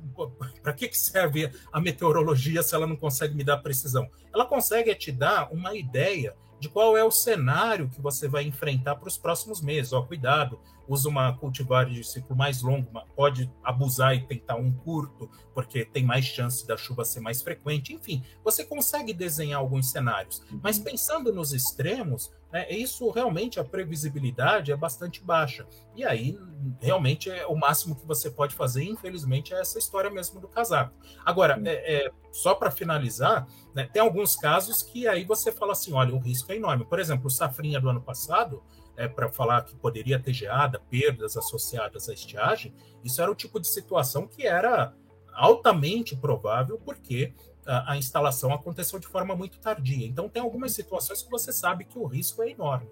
[0.61, 4.11] para que serve a meteorologia se ela não consegue me dar precisão?
[4.35, 8.97] Ela consegue te dar uma ideia de qual é o cenário que você vai enfrentar
[8.97, 9.93] para os próximos meses.
[9.93, 15.31] Ó, cuidado, usa uma cultivar de ciclo mais longo, pode abusar e tentar um curto,
[15.55, 17.95] porque tem mais chance da chuva ser mais frequente.
[17.95, 20.43] Enfim, você consegue desenhar alguns cenários.
[20.61, 25.65] Mas pensando nos extremos, né, isso realmente a previsibilidade é bastante baixa.
[25.95, 26.37] E aí,
[26.81, 30.93] realmente, é o máximo que você pode fazer, infelizmente, é essa história mesmo do casaco.
[31.25, 35.93] Agora, é, é só para finalizar, né, tem alguns casos que aí você fala assim:
[35.93, 36.85] olha, o risco é enorme.
[36.85, 38.61] Por exemplo, o Safrinha do ano passado,
[39.01, 43.59] é, para falar que poderia ter geada, perdas associadas à estiagem, isso era o tipo
[43.59, 44.93] de situação que era
[45.35, 47.33] altamente provável, porque
[47.67, 50.07] a, a, instalação aconteceu de forma muito tardia.
[50.07, 52.91] Então, tem algumas situações que você sabe que o risco é enorme.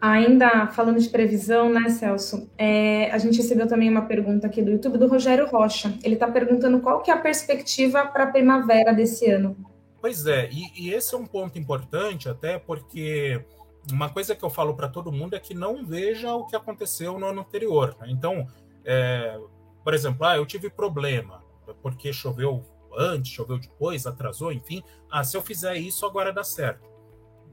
[0.00, 2.48] Ainda falando de previsão, né, Celso?
[2.56, 5.92] É, a gente recebeu também uma pergunta aqui do YouTube do Rogério Rocha.
[6.02, 9.54] Ele está perguntando qual que é a perspectiva para a primavera desse ano.
[10.00, 13.44] Pois é, e, e, esse é um ponto importante, até porque
[13.90, 17.18] uma coisa que eu falo para todo mundo é que não veja o que aconteceu
[17.18, 17.96] no ano anterior.
[18.00, 18.08] Né?
[18.10, 18.46] Então,
[18.84, 19.38] é,
[19.82, 21.42] por exemplo, ah, eu tive problema
[21.82, 22.64] porque choveu
[22.96, 24.82] antes, choveu depois, atrasou, enfim.
[25.10, 26.88] Ah, se eu fizer isso, agora dá certo.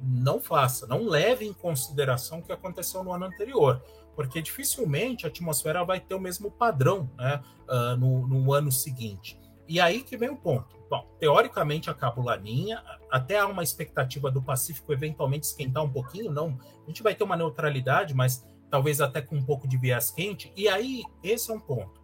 [0.01, 3.81] Não faça, não leve em consideração o que aconteceu no ano anterior,
[4.15, 9.39] porque dificilmente a atmosfera vai ter o mesmo padrão né, uh, no, no ano seguinte.
[9.67, 10.77] E aí que vem o ponto.
[10.89, 16.32] Bom, teoricamente acaba o Laninha, até há uma expectativa do Pacífico eventualmente esquentar um pouquinho,
[16.32, 16.58] não.
[16.84, 20.51] A gente vai ter uma neutralidade, mas talvez até com um pouco de viés quente.
[20.56, 22.01] E aí, esse é um ponto.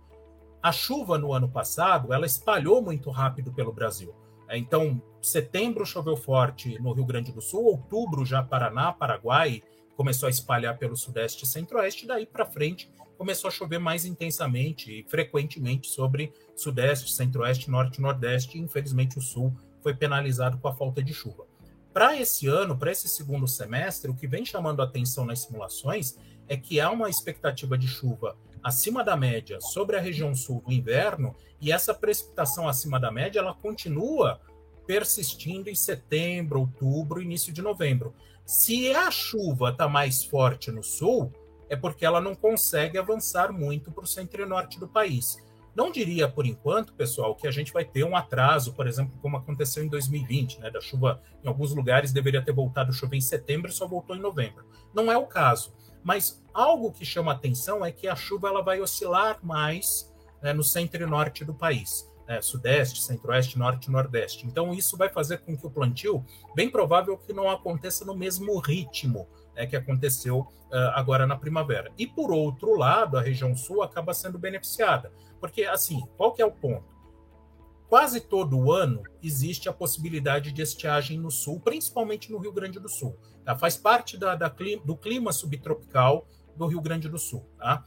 [0.61, 4.13] A chuva no ano passado, ela espalhou muito rápido pelo Brasil.
[4.49, 9.63] Então, setembro choveu forte no Rio Grande do Sul, outubro já Paraná, Paraguai,
[9.95, 14.91] começou a espalhar pelo sudeste e centro-oeste, daí para frente começou a chover mais intensamente
[14.91, 20.67] e frequentemente sobre sudeste, centro-oeste, norte e nordeste, e infelizmente o sul foi penalizado com
[20.67, 21.45] a falta de chuva.
[21.93, 26.17] Para esse ano, para esse segundo semestre, o que vem chamando a atenção nas simulações
[26.47, 30.73] é que há uma expectativa de chuva acima da média sobre a região sul no
[30.73, 34.41] inverno, e essa precipitação acima da média ela continua
[34.85, 38.13] persistindo em setembro, outubro, início de novembro.
[38.45, 41.31] Se a chuva está mais forte no sul,
[41.69, 45.37] é porque ela não consegue avançar muito para o centro e norte do país.
[45.75, 49.37] Não diria, por enquanto, pessoal, que a gente vai ter um atraso, por exemplo, como
[49.37, 50.69] aconteceu em 2020, né?
[50.69, 54.15] Da chuva, em alguns lugares deveria ter voltado a chover em setembro e só voltou
[54.15, 54.65] em novembro.
[54.93, 55.73] Não é o caso.
[56.03, 60.63] Mas algo que chama atenção é que a chuva ela vai oscilar mais né, no
[60.63, 62.07] centro e norte do país.
[62.27, 64.47] Né, sudeste, centro-oeste, norte e nordeste.
[64.47, 68.57] Então, isso vai fazer com que o plantio, bem provável que não aconteça no mesmo
[68.59, 71.91] ritmo né, que aconteceu uh, agora na primavera.
[71.97, 75.11] E, por outro lado, a região sul acaba sendo beneficiada.
[75.37, 76.93] Porque, assim, qual que é o ponto?
[77.93, 82.89] quase todo ano existe a possibilidade de estiagem no sul, principalmente no Rio Grande do
[82.89, 83.15] Sul.
[83.45, 83.55] Tá?
[83.55, 84.51] Faz parte da, da
[84.83, 87.47] do clima subtropical do Rio Grande do Sul.
[87.55, 87.85] Tá?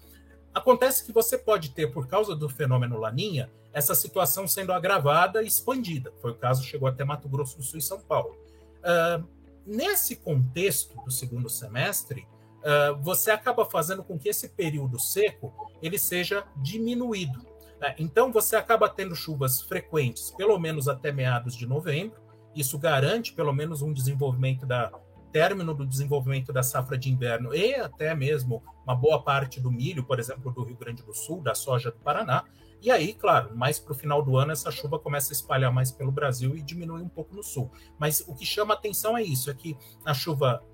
[0.54, 5.46] Acontece que você pode ter, por causa do fenômeno Laninha, essa situação sendo agravada e
[5.46, 6.10] expandida.
[6.22, 8.34] Foi o caso, chegou até Mato Grosso do Sul e São Paulo.
[8.78, 9.22] Uh,
[9.66, 12.26] nesse contexto do segundo semestre,
[12.62, 17.38] uh, você acaba fazendo com que esse período seco ele seja diminuído.
[17.78, 17.94] Né?
[17.98, 22.18] Então, você acaba tendo chuvas frequentes, pelo menos até meados de novembro.
[22.54, 24.90] Isso garante pelo menos um desenvolvimento da
[25.36, 30.02] término do desenvolvimento da safra de inverno e até mesmo uma boa parte do milho,
[30.02, 32.44] por exemplo, do Rio Grande do Sul, da soja do Paraná.
[32.80, 35.92] E aí, claro, mais para o final do ano, essa chuva começa a espalhar mais
[35.92, 37.70] pelo Brasil e diminui um pouco no sul.
[37.98, 40.64] Mas o que chama atenção é isso: é que a chuva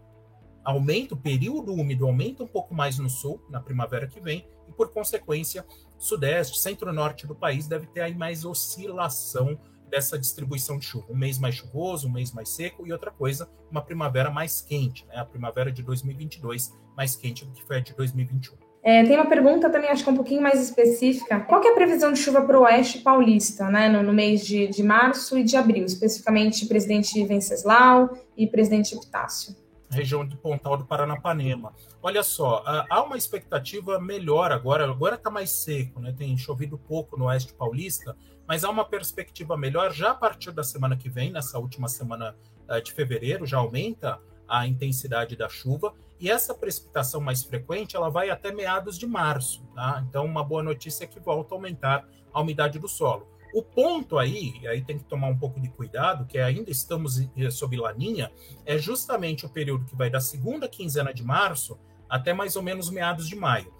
[0.62, 4.72] aumenta, o período úmido aumenta um pouco mais no sul, na primavera que vem, e
[4.72, 5.66] por consequência,
[5.98, 9.58] sudeste, centro-norte do país deve ter aí mais oscilação
[9.92, 11.04] dessa distribuição de chuva.
[11.10, 15.06] Um mês mais chuvoso, um mês mais seco e outra coisa, uma primavera mais quente,
[15.06, 15.16] né?
[15.16, 18.56] A primavera de 2022 mais quente do que foi a de 2021.
[18.82, 21.40] É, tem uma pergunta também, acho que é um pouquinho mais específica.
[21.40, 24.66] Qual é a previsão de chuva para o oeste paulista, né, no, no mês de,
[24.66, 29.54] de março e de abril, especificamente presidente Venceslau e presidente Epitácio?
[29.92, 31.74] região de Pontal do Paranapanema.
[32.02, 36.14] Olha só, há uma expectativa melhor agora, agora está mais seco, né?
[36.16, 38.16] tem chovido pouco no oeste paulista,
[38.52, 42.36] mas há uma perspectiva melhor já a partir da semana que vem, nessa última semana
[42.68, 48.10] eh, de fevereiro, já aumenta a intensidade da chuva, e essa precipitação mais frequente ela
[48.10, 49.64] vai até meados de março.
[49.74, 50.04] Tá?
[50.06, 53.26] Então, uma boa notícia é que volta a aumentar a umidade do solo.
[53.54, 57.74] O ponto aí, aí tem que tomar um pouco de cuidado, que ainda estamos sob
[57.78, 58.30] laninha,
[58.66, 62.90] é justamente o período que vai da segunda quinzena de março até mais ou menos
[62.90, 63.72] meados de maio.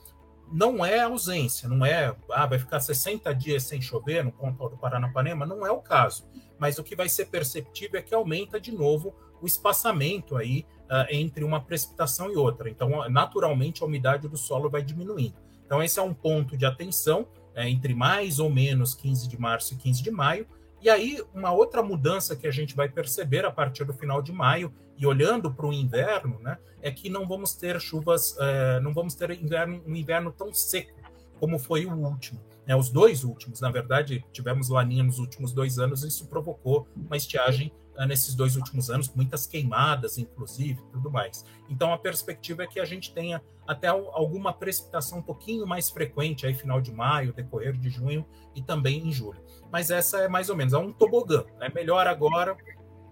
[0.53, 4.77] Não é ausência, não é, ah, vai ficar 60 dias sem chover no ponto do
[4.77, 6.29] Paranapanema, não é o caso.
[6.59, 11.07] Mas o que vai ser perceptível é que aumenta de novo o espaçamento aí uh,
[11.11, 12.71] entre uma precipitação e outra.
[12.71, 15.35] Então, naturalmente, a umidade do solo vai diminuindo.
[15.65, 19.75] Então, esse é um ponto de atenção é, entre mais ou menos 15 de março
[19.75, 20.47] e 15 de maio.
[20.83, 24.33] E aí, uma outra mudança que a gente vai perceber a partir do final de
[24.33, 28.93] maio, e olhando para o inverno, né, é que não vamos ter chuvas, é, não
[28.93, 31.01] vamos ter inverno, um inverno tão seco
[31.39, 32.41] como foi o último.
[32.67, 36.87] Né, os dois últimos, na verdade, tivemos laninha nos últimos dois anos, e isso provocou
[36.97, 37.73] uma estiagem
[38.07, 41.45] nesses dois últimos anos, muitas queimadas, inclusive, tudo mais.
[41.69, 46.47] Então, a perspectiva é que a gente tenha até alguma precipitação um pouquinho mais frequente,
[46.47, 49.41] aí final de maio, decorrer de junho e também em julho.
[49.71, 51.71] Mas essa é mais ou menos, é um tobogã, né?
[51.75, 52.57] melhora agora,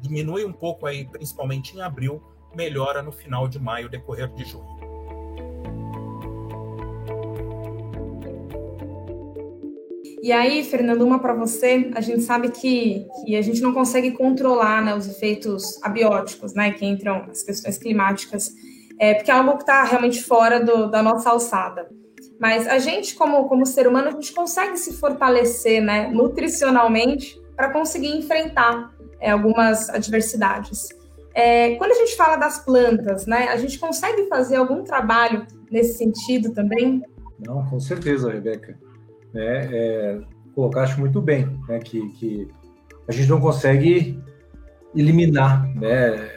[0.01, 2.23] diminui um pouco aí, principalmente em abril,
[2.55, 4.80] melhora no final de maio, decorrer de junho.
[10.23, 14.11] E aí, Fernando, uma para você, a gente sabe que, que a gente não consegue
[14.11, 18.53] controlar né, os efeitos abióticos, né, que entram as questões climáticas,
[18.99, 21.89] é, porque é algo que está realmente fora do, da nossa alçada.
[22.39, 27.71] Mas a gente, como, como ser humano, a gente consegue se fortalecer né, nutricionalmente para
[27.71, 30.89] conseguir enfrentar é, algumas adversidades.
[31.35, 35.97] É, quando a gente fala das plantas, né, a gente consegue fazer algum trabalho nesse
[35.97, 37.03] sentido também?
[37.39, 38.90] Não, com certeza, Rebeca
[39.33, 40.21] né, é,
[40.55, 42.49] colocaste muito bem, né, que, que
[43.09, 44.19] a gente não consegue
[44.95, 46.29] eliminar, né,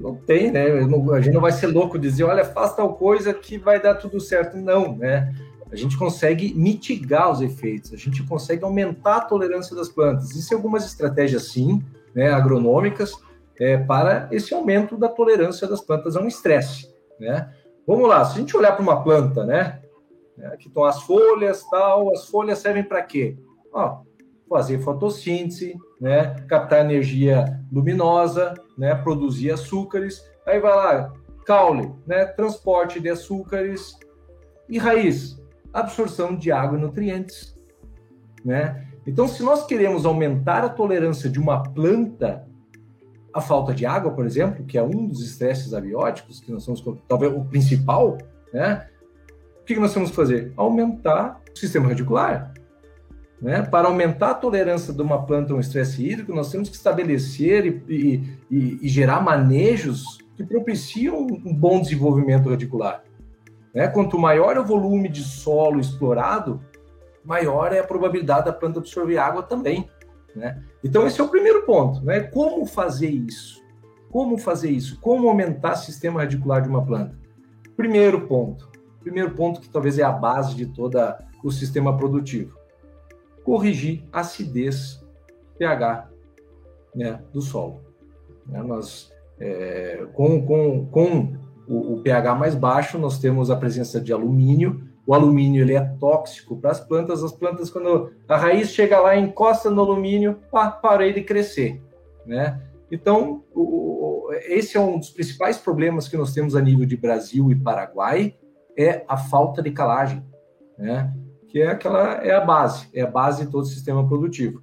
[0.00, 3.58] não tem, né, a gente não vai ser louco dizer, olha, faz tal coisa que
[3.58, 5.34] vai dar tudo certo, não, né,
[5.70, 10.30] a gente consegue mitigar os efeitos, a gente consegue aumentar a tolerância das plantas.
[10.30, 11.82] Existem algumas estratégias, sim,
[12.14, 13.14] né, agronômicas,
[13.58, 16.88] é, para esse aumento da tolerância das plantas a um estresse,
[17.18, 17.50] né.
[17.86, 19.81] Vamos lá, se a gente olhar para uma planta, né,
[20.42, 20.48] né?
[20.48, 22.12] Aqui estão as folhas, tal.
[22.12, 23.38] As folhas servem para quê?
[23.72, 24.02] Ó,
[24.48, 26.34] fazer fotossíntese, né?
[26.48, 28.94] captar energia luminosa, né?
[28.94, 30.20] produzir açúcares.
[30.44, 31.12] Aí vai lá,
[31.46, 32.24] caule, né?
[32.26, 33.96] transporte de açúcares.
[34.68, 35.40] E raiz,
[35.72, 37.54] absorção de água e nutrientes.
[38.44, 38.88] Né?
[39.06, 42.46] Então, se nós queremos aumentar a tolerância de uma planta
[43.32, 46.82] à falta de água, por exemplo, que é um dos estresses abióticos, que nós somos
[47.08, 48.18] talvez o principal,
[48.52, 48.88] né?
[49.62, 50.52] O que nós temos que fazer?
[50.56, 52.52] Aumentar o sistema radicular.
[53.40, 53.62] Né?
[53.62, 57.82] Para aumentar a tolerância de uma planta a um estresse hídrico, nós temos que estabelecer
[57.88, 63.02] e, e, e gerar manejos que propiciam um bom desenvolvimento radicular.
[63.74, 63.88] Né?
[63.88, 66.60] Quanto maior o volume de solo explorado,
[67.24, 69.88] maior é a probabilidade da planta absorver água também.
[70.34, 70.62] Né?
[70.82, 72.04] Então, esse é o primeiro ponto.
[72.04, 72.20] Né?
[72.20, 73.62] Como fazer isso?
[74.10, 75.00] Como fazer isso?
[75.00, 77.16] Como aumentar o sistema radicular de uma planta?
[77.76, 78.68] Primeiro ponto,
[79.02, 80.98] Primeiro ponto que talvez é a base de todo
[81.42, 82.56] o sistema produtivo.
[83.44, 85.04] Corrigir a acidez
[85.58, 86.08] pH
[86.94, 87.80] né, do solo.
[88.46, 91.34] Né, nós, é, com, com, com
[91.66, 94.82] o, o, pH mais baixo, nós temos a presença de alumínio.
[95.06, 97.24] O alumínio ele é tóxico para as plantas.
[97.24, 101.82] As plantas, quando a raiz chega lá, encosta no alumínio, pá, parei de crescer.
[102.24, 102.60] Né?
[102.90, 107.50] Então, o, esse é um dos principais problemas que nós temos a nível de Brasil
[107.50, 108.36] e Paraguai,
[108.76, 110.24] é a falta de calagem,
[110.78, 111.12] né?
[111.52, 114.62] que é aquela é a base, é a base de todo o sistema produtivo.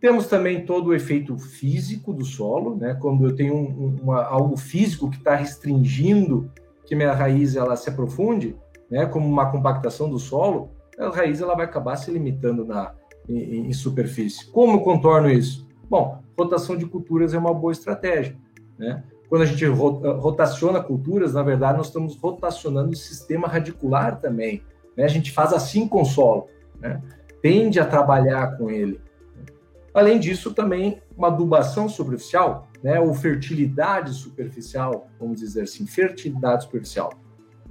[0.00, 2.94] Temos também todo o efeito físico do solo, né?
[2.94, 6.50] Quando eu tenho um, uma, algo físico que está restringindo
[6.86, 8.56] que minha raiz ela se aprofunde,
[8.88, 9.06] né?
[9.06, 12.94] Como uma compactação do solo, a raiz ela vai acabar se limitando na
[13.28, 14.46] em, em superfície.
[14.52, 15.66] Como eu contorno isso?
[15.88, 18.36] Bom, rotação de culturas é uma boa estratégia,
[18.78, 19.02] né?
[19.30, 24.62] Quando a gente rotaciona culturas, na verdade, nós estamos rotacionando o sistema radicular também.
[24.96, 25.04] Né?
[25.04, 26.48] A gente faz assim com o solo,
[26.80, 27.00] né?
[27.40, 29.00] tende a trabalhar com ele.
[29.94, 37.12] Além disso, também uma adubação superficial, né, ou fertilidade superficial, vamos dizer assim, fertilidade superficial.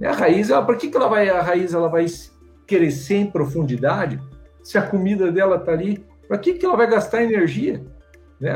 [0.02, 2.06] A raiz, para que, que ela vai, a raiz ela vai
[2.66, 4.20] crescer em profundidade
[4.62, 6.04] se a comida dela está ali?
[6.26, 7.84] Para que, que ela vai gastar energia?
[8.38, 8.54] Né?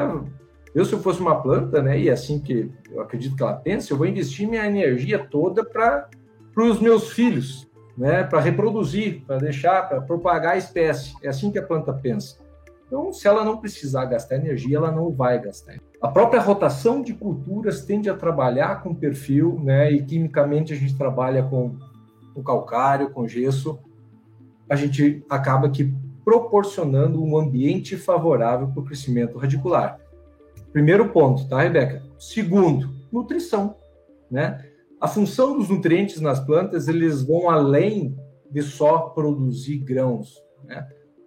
[0.74, 3.54] Eu, se eu fosse uma planta, né, e é assim que eu acredito que ela
[3.54, 6.08] pensa, eu vou investir minha energia toda para
[6.56, 11.14] os meus filhos, né, para reproduzir, para deixar, para propagar a espécie.
[11.22, 12.38] É assim que a planta pensa.
[12.86, 15.76] Então, se ela não precisar gastar energia, ela não vai gastar.
[16.00, 19.90] A própria rotação de culturas tende a trabalhar com perfil, né?
[19.90, 21.76] E quimicamente a gente trabalha com
[22.34, 23.78] o calcário, com gesso.
[24.68, 25.92] A gente acaba que
[26.24, 29.98] proporcionando um ambiente favorável para o crescimento radicular.
[30.74, 32.02] Primeiro ponto, tá, Rebeca?
[32.18, 33.76] Segundo, nutrição,
[34.28, 34.60] né?
[35.00, 38.18] A função dos nutrientes nas plantas, eles vão além
[38.50, 40.84] de só produzir grãos, né?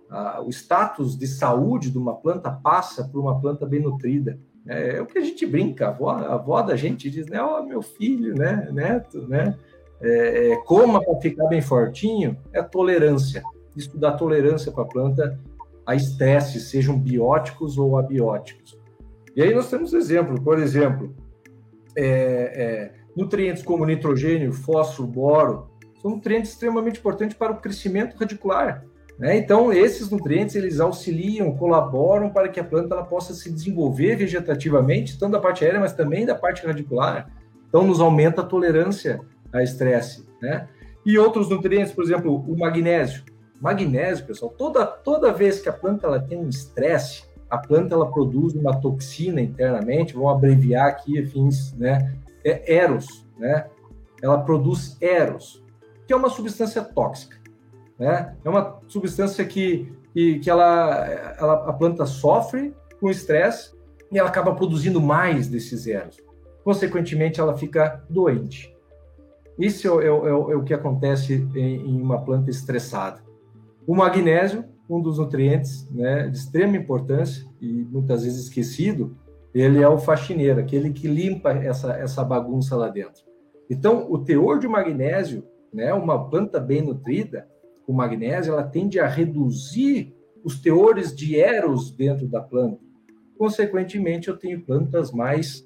[0.10, 4.38] ah, o status de saúde de uma planta passa por uma planta bem nutrida.
[4.68, 7.42] É, é o que a gente brinca, a avó, a avó da gente diz, né,
[7.42, 9.58] ó, oh, meu filho, né, neto, né,
[10.02, 13.42] é, é, coma para ficar bem fortinho, é tolerância.
[13.78, 15.40] Isso dá tolerância para a planta
[15.86, 18.77] a estresse, sejam bióticos ou abióticos.
[19.38, 21.16] E aí nós temos exemplo, por exemplo,
[21.96, 25.70] é, é, nutrientes como nitrogênio, fósforo, boro,
[26.02, 28.84] são nutrientes extremamente importantes para o crescimento radicular.
[29.20, 29.38] Né?
[29.38, 35.20] Então, esses nutrientes eles auxiliam, colaboram para que a planta ela possa se desenvolver vegetativamente,
[35.20, 37.32] tanto da parte aérea, mas também da parte radicular.
[37.70, 39.22] Então, nos aumenta a tolerância
[39.54, 40.28] a estresse.
[40.42, 40.68] Né?
[41.06, 43.24] E outros nutrientes, por exemplo, o magnésio.
[43.62, 48.12] Magnésio, pessoal, toda, toda vez que a planta ela tem um estresse, a planta ela
[48.12, 52.14] produz uma toxina internamente, vamos abreviar aqui, fins, né?
[52.44, 53.68] É eros, né?
[54.22, 55.64] Ela produz eros,
[56.06, 57.38] que é uma substância tóxica.
[58.00, 58.36] Né?
[58.44, 61.06] É uma substância que, que, que ela,
[61.38, 63.76] ela, a planta sofre com estresse
[64.12, 66.18] e ela acaba produzindo mais desses zeros.
[66.64, 68.76] Consequentemente, ela fica doente.
[69.58, 73.22] Isso é, é, é, é o que acontece em, em, uma planta estressada.
[73.86, 79.18] O magnésio, um dos nutrientes né, de extrema importância e muitas vezes esquecido,
[79.54, 83.24] ele é o faxineiro, aquele que limpa essa, essa bagunça lá dentro.
[83.70, 87.48] Então, o teor de magnésio, né, uma planta bem nutrida,
[87.86, 90.14] com magnésio, ela tende a reduzir
[90.44, 92.80] os teores de eros dentro da planta.
[93.38, 95.66] Consequentemente, eu tenho plantas mais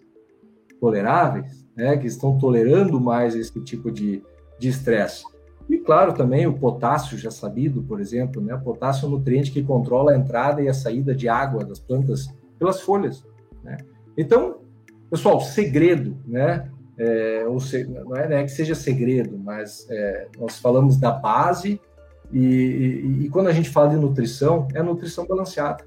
[0.79, 4.23] toleráveis, né, que estão tolerando mais esse tipo de
[4.59, 5.23] estresse.
[5.69, 9.51] E claro, também o potássio, já sabido, por exemplo, né, o potássio é um nutriente
[9.51, 12.27] que controla a entrada e a saída de água das plantas
[12.59, 13.23] pelas folhas.
[13.63, 13.77] Né?
[14.17, 14.57] Então,
[15.09, 16.69] pessoal, segredo, né?
[16.97, 21.81] É, ou se, não é né, que seja segredo, mas é, nós falamos da base
[22.31, 25.83] e, e, e, quando a gente fala de nutrição, é nutrição balanceada,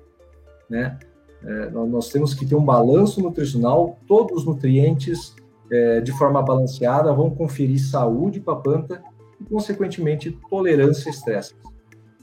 [0.68, 0.98] né?
[1.42, 5.34] É, nós temos que ter um balanço nutricional, todos os nutrientes
[5.70, 9.02] é, de forma balanceada vão conferir saúde para a planta
[9.40, 11.54] e, consequentemente, tolerância a estresse,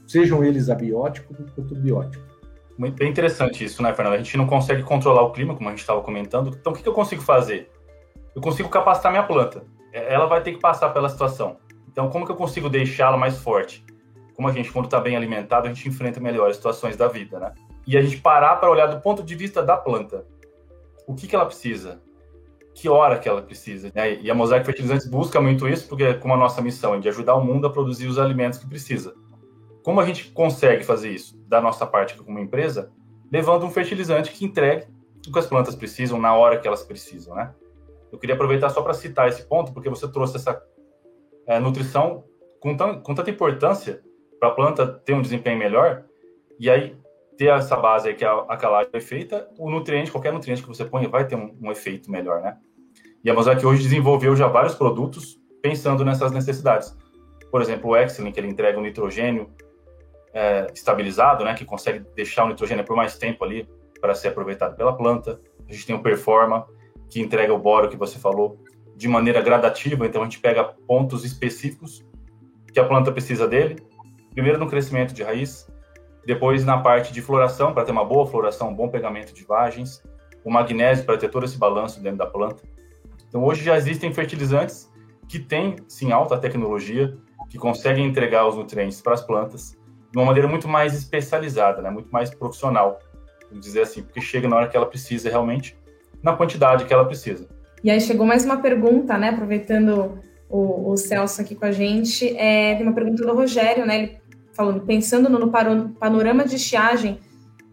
[0.06, 2.32] sejam eles abióticos ou bióticos.
[2.78, 4.14] Muito bem interessante isso, né, Fernando?
[4.14, 6.56] A gente não consegue controlar o clima, como a gente estava comentando.
[6.58, 7.70] Então, o que, eu consigo fazer?
[8.34, 9.62] Eu consigo capacitar minha planta.
[9.92, 11.58] Ela vai ter que passar pela situação.
[11.90, 13.84] Então, como que eu consigo deixá-la mais forte?
[14.34, 17.52] como a gente, quando está bem alimentado, a gente enfrenta melhores situações da vida, né?
[17.86, 20.26] E a gente parar para olhar do ponto de vista da planta.
[21.06, 22.00] O que, que ela precisa?
[22.74, 23.92] Que hora que ela precisa?
[23.94, 24.20] Né?
[24.20, 27.34] E a Mosaic Fertilizantes busca muito isso, porque como a nossa missão é de ajudar
[27.34, 29.14] o mundo a produzir os alimentos que precisa.
[29.82, 32.90] Como a gente consegue fazer isso, da nossa parte como empresa?
[33.30, 34.86] Levando um fertilizante que entregue
[35.28, 37.54] o que as plantas precisam na hora que elas precisam, né?
[38.10, 40.62] Eu queria aproveitar só para citar esse ponto, porque você trouxe essa
[41.46, 42.24] é, nutrição
[42.60, 44.02] com, tão, com tanta importância
[44.38, 46.04] para a planta ter um desempenho melhor.
[46.58, 46.96] E aí,
[47.36, 50.68] ter essa base aí que a, a calagem é feita, o nutriente, qualquer nutriente que
[50.68, 52.56] você põe, vai ter um, um efeito melhor, né?
[53.24, 56.96] E a Mosaic hoje desenvolveu já vários produtos pensando nessas necessidades.
[57.50, 59.50] Por exemplo, o Excellent, que ele entrega o nitrogênio
[60.32, 63.68] é, estabilizado, né, que consegue deixar o nitrogênio por mais tempo ali
[64.00, 65.40] para ser aproveitado pela planta.
[65.68, 66.66] A gente tem o Performa,
[67.08, 68.58] que entrega o boro que você falou
[68.96, 72.04] de maneira gradativa, então a gente pega pontos específicos
[72.72, 73.76] que a planta precisa dele.
[74.32, 75.66] Primeiro no crescimento de raiz,
[76.26, 80.02] depois na parte de floração, para ter uma boa floração, um bom pegamento de vagens,
[80.44, 82.62] o magnésio para ter todo esse balanço dentro da planta.
[83.28, 84.90] Então hoje já existem fertilizantes
[85.28, 87.16] que têm sim alta tecnologia,
[87.48, 89.76] que conseguem entregar os nutrientes para as plantas
[90.10, 91.90] de uma maneira muito mais especializada, né?
[91.90, 92.98] muito mais profissional,
[93.48, 95.76] vamos dizer assim, porque chega na hora que ela precisa realmente,
[96.22, 97.48] na quantidade que ela precisa.
[97.82, 99.30] E aí chegou mais uma pergunta, né?
[99.30, 100.18] Aproveitando
[100.48, 104.02] o, o Celso aqui com a gente, é, tem uma pergunta do Rogério, né?
[104.02, 104.21] Ele
[104.54, 105.50] falando, pensando no, no
[105.90, 107.20] panorama de estiagem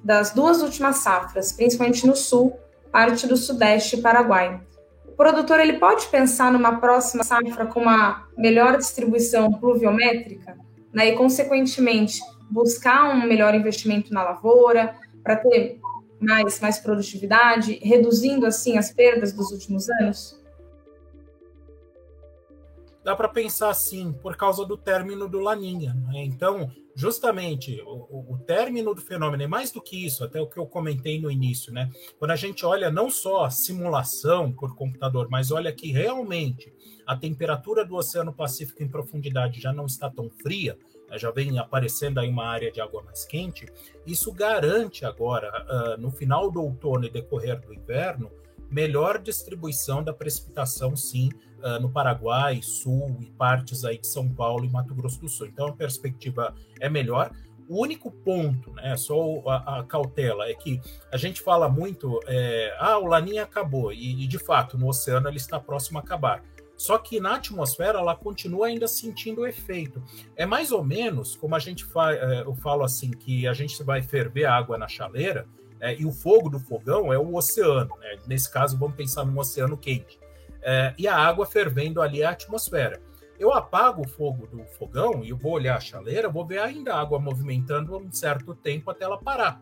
[0.03, 2.57] das duas últimas safras, principalmente no sul,
[2.91, 4.61] parte do sudeste e Paraguai.
[5.05, 10.57] O produtor ele pode pensar numa próxima safra com uma melhor distribuição pluviométrica?
[10.93, 12.19] né, e, consequentemente,
[12.49, 15.79] buscar um melhor investimento na lavoura para ter
[16.19, 20.38] mais, mais produtividade, reduzindo, assim, as perdas dos últimos anos?
[23.03, 25.93] Dá para pensar assim, por causa do término do Laninha.
[25.93, 26.25] Né?
[26.25, 30.57] Então, justamente, o, o, término do fenômeno, é mais do que isso, até o que
[30.57, 31.89] eu comentei no início, né?
[32.17, 36.73] Quando a gente olha não só a simulação por computador, mas olha que realmente
[37.07, 40.77] a temperatura do Oceano Pacífico em profundidade já não está tão fria,
[41.09, 43.65] né, já vem aparecendo aí uma área de água mais quente,
[44.05, 48.29] isso garante agora, uh, no final do outono e decorrer do inverno,
[48.69, 51.29] melhor distribuição da precipitação, sim,
[51.63, 55.47] uh, no Paraguai, Sul e partes aí de São Paulo e Mato Grosso do Sul.
[55.47, 57.31] Então a perspectiva é melhor.
[57.67, 60.81] O único ponto, né, só a, a cautela, é que
[61.11, 65.27] a gente fala muito, é, ah, o Laninha acabou, e, e de fato no oceano
[65.27, 66.43] ele está próximo a acabar.
[66.75, 70.01] Só que na atmosfera ela continua ainda sentindo o efeito.
[70.35, 73.83] É mais ou menos como a gente faz, é, eu falo assim, que a gente
[73.83, 75.45] vai ferver água na chaleira
[75.79, 77.95] é, e o fogo do fogão é o oceano.
[77.99, 78.17] Né?
[78.25, 80.18] Nesse caso, vamos pensar num oceano quente.
[80.61, 83.01] É, e a água fervendo ali é a atmosfera.
[83.39, 86.93] Eu apago o fogo do fogão e eu vou olhar a chaleira, vou ver ainda
[86.93, 89.61] a água movimentando um certo tempo até ela parar.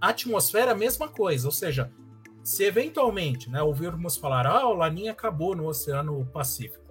[0.00, 1.92] A atmosfera, a mesma coisa, ou seja,
[2.42, 6.86] se eventualmente né, ouvirmos falar, ah, o Laninha acabou no Oceano Pacífico.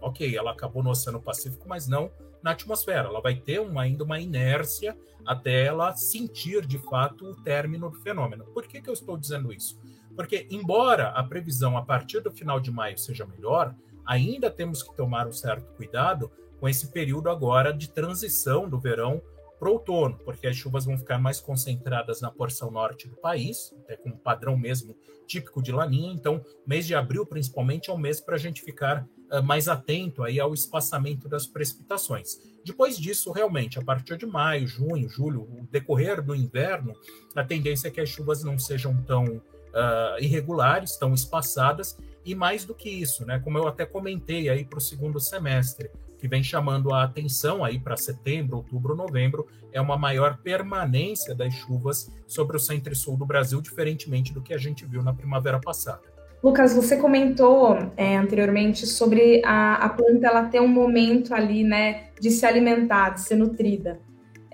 [0.00, 2.10] Ok, ela acabou no Oceano Pacífico, mas não
[2.42, 3.08] na atmosfera.
[3.08, 8.00] Ela vai ter uma, ainda uma inércia até ela sentir de fato o término do
[8.00, 8.44] fenômeno.
[8.46, 9.78] Por que, que eu estou dizendo isso?
[10.16, 14.96] Porque, embora a previsão a partir do final de maio seja melhor, ainda temos que
[14.96, 19.20] tomar um certo cuidado com esse período agora de transição do verão
[19.58, 23.74] para o outono, porque as chuvas vão ficar mais concentradas na porção norte do país,
[23.80, 24.94] até como padrão mesmo
[25.26, 26.12] típico de laninha.
[26.12, 30.22] Então, mês de abril, principalmente, é um mês para a gente ficar uh, mais atento
[30.22, 32.38] aí ao espaçamento das precipitações.
[32.64, 36.94] Depois disso, realmente, a partir de maio, junho, julho, o decorrer do inverno,
[37.34, 39.40] a tendência é que as chuvas não sejam tão
[39.76, 43.38] uh, irregulares, tão espaçadas, e mais do que isso, né?
[43.38, 47.78] Como eu até comentei aí para o segundo semestre, que vem chamando a atenção aí
[47.78, 53.16] para setembro, outubro, novembro, é uma maior permanência das chuvas sobre o centro e sul
[53.16, 56.02] do Brasil, diferentemente do que a gente viu na primavera passada.
[56.42, 62.08] Lucas, você comentou é, anteriormente sobre a, a, planta ela ter um momento ali, né,
[62.20, 64.00] de se alimentar, de ser nutrida.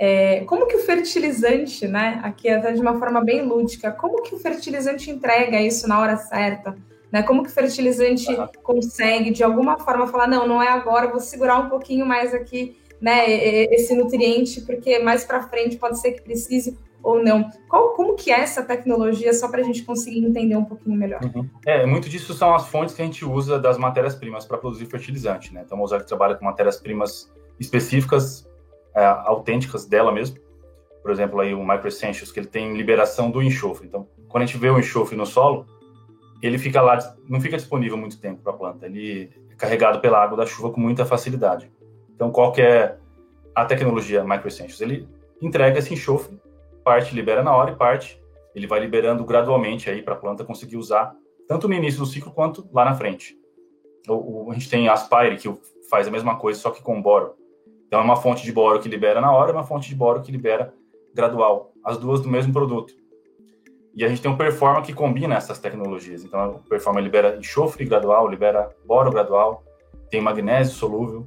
[0.05, 4.35] É, como que o fertilizante, né, aqui até de uma forma bem lúdica, como que
[4.35, 6.77] o fertilizante entrega isso na hora certa?
[7.13, 7.23] Né?
[7.23, 8.49] Como que o fertilizante uhum.
[8.65, 12.77] consegue, de alguma forma, falar, não, não é agora, vou segurar um pouquinho mais aqui
[13.01, 13.31] né,
[13.73, 17.49] esse nutriente, porque mais para frente pode ser que precise ou não.
[17.69, 21.21] Qual, como que é essa tecnologia, só para a gente conseguir entender um pouquinho melhor?
[21.23, 21.49] Uhum.
[21.65, 25.55] É, muito disso são as fontes que a gente usa das matérias-primas para produzir fertilizante,
[25.55, 25.63] né?
[25.65, 28.51] Então, a Mosaic trabalha com matérias-primas específicas,
[28.95, 30.39] é, autênticas dela mesmo.
[31.03, 33.87] Por exemplo, aí o Micro Essentials, que ele tem liberação do enxofre.
[33.87, 35.67] Então, quando a gente vê o enxofre no solo,
[36.41, 38.87] ele fica lá, não fica disponível muito tempo para a planta.
[38.87, 41.71] Ele é carregado pela água da chuva com muita facilidade.
[42.15, 42.97] Então, qual que é
[43.55, 44.81] a tecnologia MicroEssentials?
[44.81, 45.09] Ele
[45.41, 46.39] entrega esse enxofre,
[46.85, 48.23] parte libera na hora e parte
[48.55, 51.15] ele vai liberando gradualmente aí para a planta conseguir usar
[51.49, 53.37] tanto no início do ciclo quanto lá na frente.
[54.09, 55.53] O, o, a gente tem Aspire que
[55.89, 57.35] faz a mesma coisa só que com boro.
[57.93, 60.23] Então é uma fonte de boro que libera na hora e uma fonte de boro
[60.23, 60.73] que libera
[61.15, 62.95] gradual, as duas do mesmo produto.
[63.95, 66.25] E a gente tem um Performa que combina essas tecnologias.
[66.25, 69.63] Então, o Performa libera enxofre gradual, libera boro gradual,
[70.09, 71.27] tem magnésio solúvel.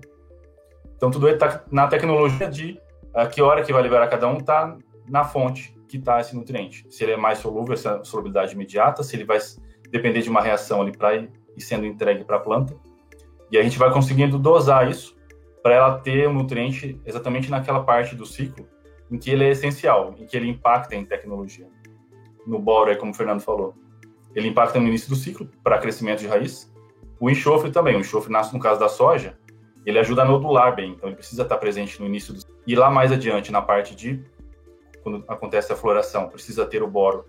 [0.98, 2.82] Então, tudo está na tecnologia de
[3.14, 4.76] uh, que hora que vai liberar cada um está
[5.08, 6.84] na fonte quitar esse nutriente.
[6.90, 9.38] Se ele é mais solúvel, essa solubilidade imediata, se ele vai
[9.92, 12.76] depender de uma reação ali para ir sendo entregue para a planta.
[13.52, 15.16] E a gente vai conseguindo dosar isso
[15.66, 18.68] para ela ter o nutriente exatamente naquela parte do ciclo
[19.10, 21.68] em que ele é essencial, em que ele impacta em tecnologia.
[22.46, 23.74] No boro, como o Fernando falou,
[24.36, 26.72] ele impacta no início do ciclo para crescimento de raiz.
[27.20, 29.40] O enxofre também, o enxofre nasce no caso da soja,
[29.88, 32.92] ele ajuda a nodular bem, então ele precisa estar presente no início do E lá
[32.92, 34.24] mais adiante, na parte de
[35.02, 37.26] quando acontece a floração, precisa ter o boro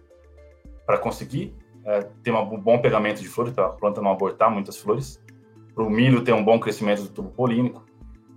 [0.85, 1.55] para conseguir
[1.87, 5.25] é, ter um bom pegamento de flores, para a planta não abortar muitas flores,
[5.75, 7.86] para o milho ter um bom crescimento do tubo polínico.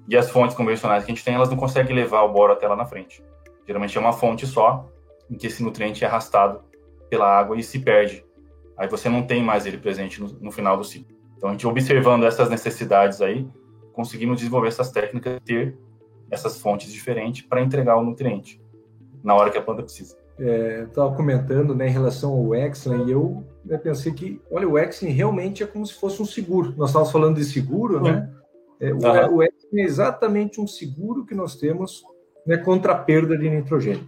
[0.10, 2.68] E as fontes convencionais que a gente tem, elas não conseguem levar o boro até
[2.68, 3.24] lá na frente.
[3.66, 4.90] Geralmente é uma fonte só,
[5.30, 6.62] em que esse nutriente é arrastado
[7.10, 8.26] pela água e se perde.
[8.76, 11.16] Aí você não tem mais ele presente no, no final do ciclo.
[11.38, 13.48] Então, a gente observando essas necessidades aí,
[13.94, 15.78] conseguimos desenvolver essas técnicas, ter
[16.32, 18.62] essas fontes diferentes para entregar o nutriente
[19.24, 23.12] na hora que a planta precisa é, estava comentando né, em relação ao Exxon e
[23.12, 26.74] eu né, pensei que, olha, o Exxon realmente é como se fosse um seguro.
[26.78, 28.30] Nós estávamos falando de seguro, né?
[28.80, 29.36] É, o, uhum.
[29.36, 32.04] o Exxon é exatamente um seguro que nós temos
[32.46, 34.08] né, contra a perda de nitrogênio.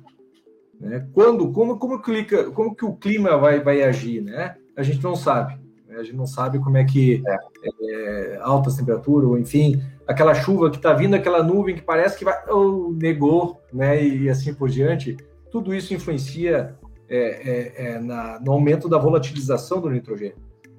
[0.79, 1.07] Né?
[1.13, 4.55] Quando, como, como, clica, como que o clima vai, vai agir, né?
[4.75, 5.59] A gente não sabe.
[5.87, 5.97] Né?
[5.97, 7.37] A gente não sabe como é que é.
[7.83, 12.25] É, altas temperaturas, ou enfim, aquela chuva que está vindo, aquela nuvem que parece que
[12.25, 14.03] vai, oh, negou, né?
[14.03, 15.17] E, e assim por diante
[15.51, 16.75] tudo isso influencia
[17.09, 20.37] é, é, é, na, no aumento da volatilização do nitrogênio.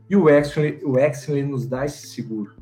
[0.09, 2.55] E o Exxon, o Exxon nos dá esse seguro.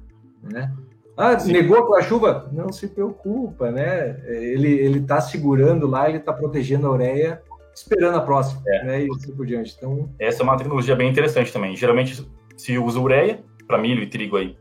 [0.42, 0.74] Né?
[1.16, 1.52] Ah, Sim.
[1.52, 2.48] negou com a chuva?
[2.52, 4.20] Não se preocupa, né?
[4.26, 7.42] Ele está segurando lá, ele está protegendo a ureia,
[7.74, 8.84] esperando a próxima, é.
[8.84, 9.04] né?
[9.04, 9.74] E assim por diante.
[9.76, 10.08] Então...
[10.18, 11.76] Essa é uma tecnologia bem interessante também.
[11.76, 14.56] Geralmente se usa ureia para milho e trigo aí.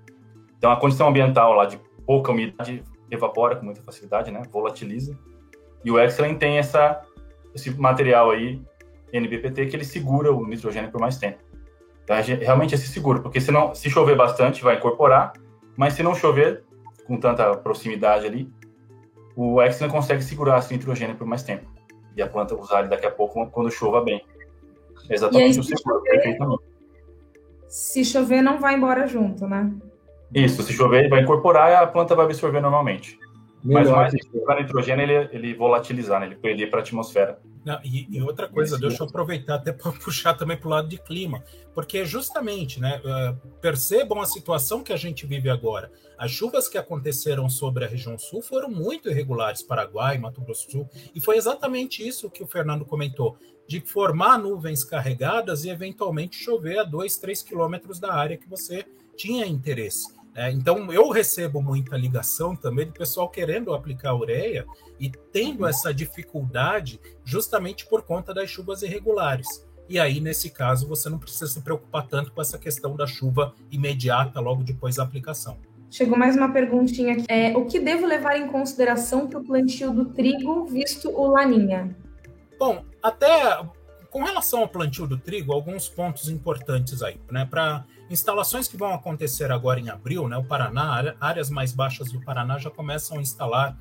[0.57, 4.41] Então a condição ambiental lá de pouca umidade evapora com muita facilidade, né?
[4.51, 5.17] Volatiliza.
[5.83, 7.01] E o Excellent tem essa
[7.53, 8.61] esse material aí,
[9.11, 11.39] NBPT, que ele segura o nitrogênio por mais tempo.
[12.03, 15.33] Então, é realmente esse seguro, porque senão, se chover bastante, vai incorporar,
[15.79, 16.61] mas se não chover
[17.07, 18.51] com tanta proximidade ali,
[19.33, 21.71] o Excellent consegue segurar esse nitrogênio por mais tempo.
[22.17, 24.21] E a planta usar ele daqui a pouco quando chova bem.
[25.09, 26.63] É exatamente aí, o seguro, perfeitamente.
[27.69, 29.71] Se chover, não vai embora junto, né?
[30.33, 33.17] Isso, se chover, ele vai incorporar e a planta vai absorver normalmente.
[33.63, 36.25] Melhor Mas mais para nitrogênio ele, ele volatilizar, né?
[36.25, 37.39] ele perder para a atmosfera.
[37.65, 40.71] Não, e, e, outra coisa, Esse deixa eu aproveitar até para puxar também para o
[40.71, 41.43] lado de clima,
[41.73, 45.91] porque justamente, né, uh, percebam a situação que a gente vive agora.
[46.17, 50.71] As chuvas que aconteceram sobre a região sul foram muito irregulares, Paraguai, Mato Grosso do
[50.71, 53.37] Sul, e foi exatamente isso que o Fernando comentou,
[53.67, 58.85] de formar nuvens carregadas e eventualmente chover a 2, 3 quilômetros da área que você
[59.15, 60.18] tinha interesse.
[60.35, 64.65] É, então, eu recebo muita ligação também do pessoal querendo aplicar ureia
[64.99, 69.67] e tendo essa dificuldade justamente por conta das chuvas irregulares.
[69.89, 73.55] E aí, nesse caso, você não precisa se preocupar tanto com essa questão da chuva
[73.71, 75.57] imediata logo depois da aplicação.
[75.89, 77.25] Chegou mais uma perguntinha aqui.
[77.27, 81.95] É, o que devo levar em consideração para o plantio do trigo, visto o laninha?
[82.59, 83.59] Bom, até
[84.11, 87.47] com relação ao plantio do trigo, alguns pontos importantes aí, né?
[87.49, 90.37] Para Instalações que vão acontecer agora em abril, né?
[90.37, 93.77] O Paraná, áreas mais baixas do Paraná já começam a instalar.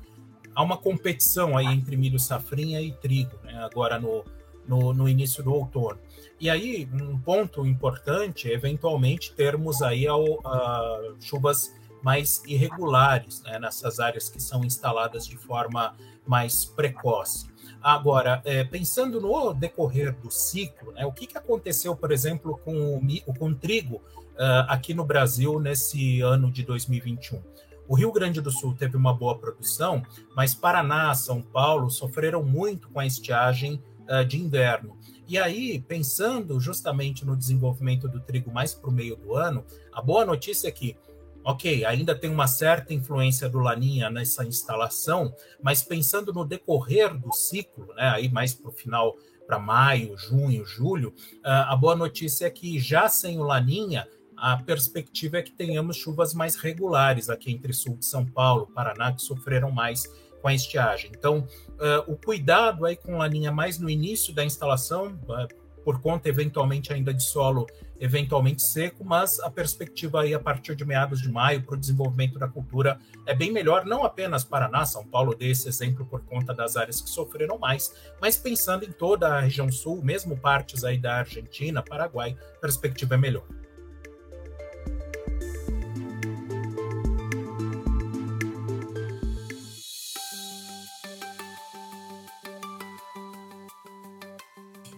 [0.53, 3.63] Há uma competição aí entre milho safrinha e trigo, né?
[3.63, 4.23] Agora no,
[4.67, 5.99] no, no início do outono.
[6.39, 13.59] E aí, um ponto importante é eventualmente termos aí ao, uh, chuvas mais irregulares né,
[13.59, 17.48] nessas áreas que são instaladas de forma mais precoce.
[17.81, 22.97] Agora, é, pensando no decorrer do ciclo, né, o que, que aconteceu, por exemplo, com
[22.97, 27.41] o, com o trigo uh, aqui no Brasil nesse ano de 2021?
[27.87, 30.03] O Rio Grande do Sul teve uma boa produção,
[30.35, 34.97] mas Paraná, São Paulo sofreram muito com a estiagem uh, de inverno.
[35.27, 39.63] E aí, pensando justamente no desenvolvimento do trigo mais para o meio do ano,
[39.93, 40.97] a boa notícia é que
[41.43, 47.31] ok, ainda tem uma certa influência do Laninha nessa instalação, mas pensando no decorrer do
[47.33, 49.15] ciclo, né, aí mais para o final,
[49.47, 51.13] para maio, junho, julho,
[51.43, 55.97] ah, a boa notícia é que já sem o Laninha, a perspectiva é que tenhamos
[55.97, 60.05] chuvas mais regulares aqui entre sul de São Paulo, Paraná, que sofreram mais
[60.41, 61.11] com a estiagem.
[61.13, 65.47] Então, uh, o cuidado aí com laninha mais no início da instalação, uh,
[65.83, 67.67] por conta eventualmente ainda de solo
[67.99, 72.39] eventualmente seco, mas a perspectiva aí a partir de meados de maio para o desenvolvimento
[72.39, 76.53] da cultura é bem melhor, não apenas Paraná, São Paulo dê esse exemplo por conta
[76.53, 80.97] das áreas que sofreram mais, mas pensando em toda a região sul, mesmo partes aí
[80.97, 83.45] da Argentina, Paraguai, a perspectiva é melhor.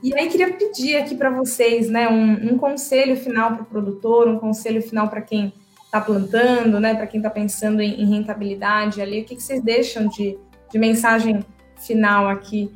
[0.04, 4.28] E aí queria pedir aqui para vocês, né, um, um conselho final para o produtor,
[4.28, 5.54] um conselho final para quem
[5.86, 9.62] está plantando, né, para quem está pensando em, em, rentabilidade ali, o que, que vocês
[9.62, 10.39] deixam de,
[10.72, 11.45] de mensagem
[11.78, 12.74] final aqui?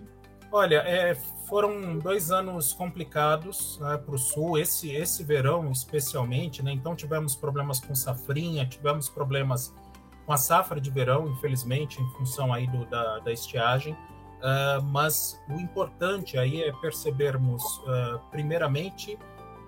[0.51, 1.15] Olha, é,
[1.47, 6.71] foram dois anos complicados né, para o sul, esse, esse verão especialmente, né?
[6.71, 9.73] Então tivemos problemas com safrinha, tivemos problemas
[10.25, 13.95] com a safra de verão, infelizmente, em função aí do, da, da estiagem.
[14.45, 19.17] Uh, mas o importante aí é percebermos, uh, primeiramente,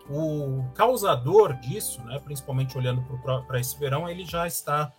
[0.07, 3.01] o causador disso, né, principalmente olhando
[3.47, 4.93] para esse verão, ele já está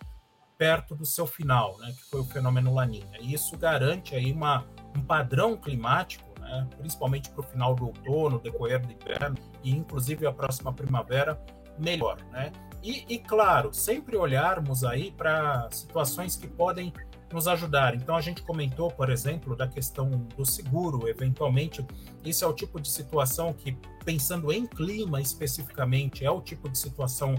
[0.57, 3.17] perto do seu final, né, que foi o fenômeno Laninha.
[3.21, 8.37] E isso garante aí uma, um padrão climático, né, principalmente para o final do outono,
[8.37, 11.41] decorrer do inverno e inclusive a próxima primavera,
[11.79, 12.17] melhor.
[12.31, 12.51] Né?
[12.83, 16.93] E, e claro, sempre olharmos aí para situações que podem
[17.31, 17.95] nos ajudar.
[17.95, 21.85] Então, a gente comentou, por exemplo, da questão do seguro, eventualmente.
[22.23, 26.77] Isso é o tipo de situação que, pensando em clima especificamente, é o tipo de
[26.77, 27.35] situação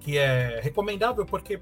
[0.00, 1.60] que é recomendável, porque,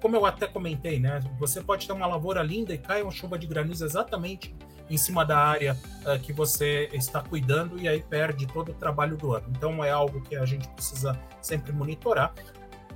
[0.00, 3.38] como eu até comentei, né, você pode ter uma lavoura linda e cai uma chuva
[3.38, 4.54] de granizo exatamente
[4.92, 9.16] em cima da área uh, que você está cuidando e aí perde todo o trabalho
[9.16, 9.46] do ano.
[9.50, 12.32] Então, é algo que a gente precisa sempre monitorar.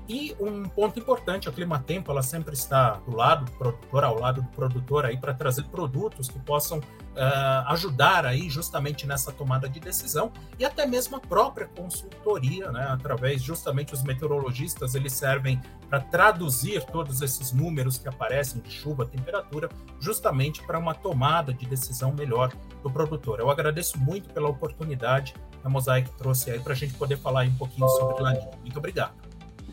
[0.08, 4.40] E um ponto importante, a Climatempo, ela sempre está do lado do produtor, ao lado
[4.40, 9.80] do produtor aí para trazer produtos que possam uh, ajudar aí justamente nessa tomada de
[9.80, 16.00] decisão e até mesmo a própria consultoria, né, através justamente os meteorologistas, eles servem para
[16.00, 19.68] traduzir todos esses números que aparecem de chuva, temperatura,
[20.00, 22.52] justamente para uma tomada de decisão melhor
[22.82, 23.40] do produtor.
[23.40, 27.44] Eu agradeço muito pela oportunidade que a Mosaic trouxe aí para a gente poder falar
[27.44, 28.50] um pouquinho sobre Laninha.
[28.62, 29.25] Muito obrigado.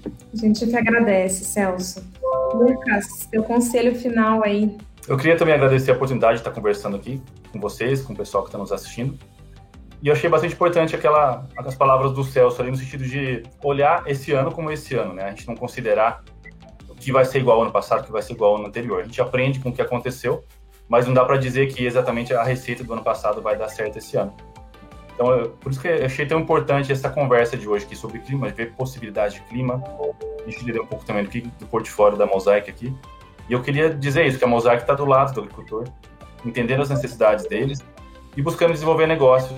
[0.06, 2.04] A gente te agradece, Celso.
[2.54, 4.78] Lucas, seu conselho final aí.
[5.08, 8.44] Eu queria também agradecer a oportunidade de estar conversando aqui com vocês, com o pessoal
[8.44, 9.18] que está nos assistindo.
[10.02, 14.04] E eu achei bastante importante aquela, as palavras do Celso ali, no sentido de olhar
[14.06, 15.24] esse ano como esse ano, né?
[15.24, 16.24] A gente não considerar
[16.90, 18.68] o que vai ser igual ao ano passado, o que vai ser igual ao ano
[18.68, 19.02] anterior.
[19.02, 20.44] A gente aprende com o que aconteceu,
[20.90, 23.98] mas não dá para dizer que exatamente a receita do ano passado vai dar certo
[23.98, 24.34] esse ano.
[25.14, 28.20] Então, eu, por isso que eu achei tão importante essa conversa de hoje aqui sobre
[28.20, 29.84] clima, ver possibilidades de clima.
[30.42, 32.94] A gente entender um pouco também do, do portfólio da Mosaic aqui.
[33.50, 35.88] E eu queria dizer isso, que a Mosaic está do lado do agricultor,
[36.46, 37.80] entendendo as necessidades deles
[38.36, 39.58] e buscando desenvolver negócios,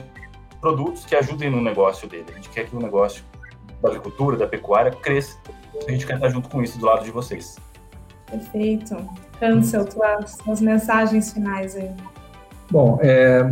[0.59, 2.25] produtos que ajudem no negócio dele.
[2.29, 3.23] A gente quer que o negócio
[3.81, 5.37] da agricultura, da pecuária, cresça.
[5.87, 7.57] A gente quer estar junto com isso do lado de vocês.
[8.29, 8.95] Perfeito.
[9.41, 11.91] Hansel, tuas, tuas mensagens finais aí.
[12.71, 13.43] Bom, é,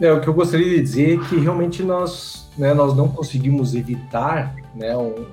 [0.00, 3.74] é, o que eu gostaria de dizer é que realmente nós, né, nós não conseguimos
[3.74, 5.26] evitar né, um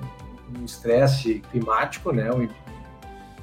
[0.64, 2.48] estresse climático, né, um,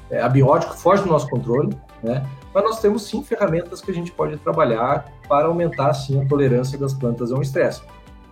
[0.10, 4.12] é, abiótico foge do nosso controle, né, mas nós temos sim ferramentas que a gente
[4.12, 7.82] pode trabalhar para aumentar sim a tolerância das plantas ao estresse.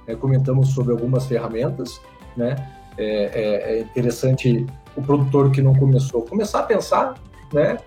[0.05, 1.99] É, comentamos sobre algumas ferramentas,
[2.37, 2.55] né,
[2.97, 4.65] é, é, é interessante
[4.95, 7.15] o produtor que não começou começar a pensar,
[7.51, 7.77] né,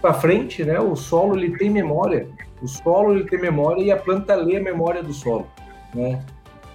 [0.00, 2.28] para frente, né, o solo ele tem memória,
[2.64, 5.46] o solo ele tem memória e a planta lê a memória do solo,
[5.94, 6.24] né?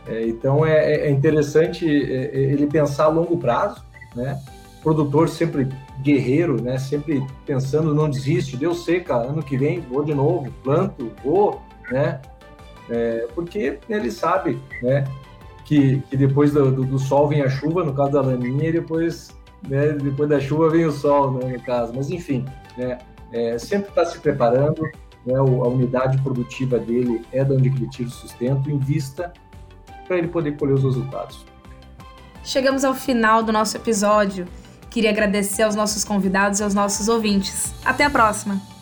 [0.08, 3.84] É, então é, é, é interessante é, é, ele pensar a longo prazo,
[4.16, 4.40] né?
[4.80, 5.68] O produtor sempre
[6.02, 6.78] guerreiro, né?
[6.78, 11.60] Sempre pensando não desiste, deu seca, ano que vem vou de novo, planto, vou,
[11.92, 12.22] né?
[12.88, 15.04] É, porque ele sabe, né?
[15.66, 18.72] Que, que depois do, do, do, sol vem a chuva, no caso da laninha, e
[18.72, 19.30] depois,
[19.68, 21.94] né, depois da chuva vem o sol, né, no caso.
[21.96, 22.44] Mas enfim,
[22.76, 22.98] né?
[23.60, 24.82] sempre está se preparando,
[25.26, 29.34] né, a unidade produtiva dele é de onde ele tira o sustento, invista
[30.08, 31.46] para ele poder colher os resultados.
[32.44, 34.48] Chegamos ao final do nosso episódio.
[34.90, 37.74] Queria agradecer aos nossos convidados e aos nossos ouvintes.
[37.86, 38.79] Até a próxima!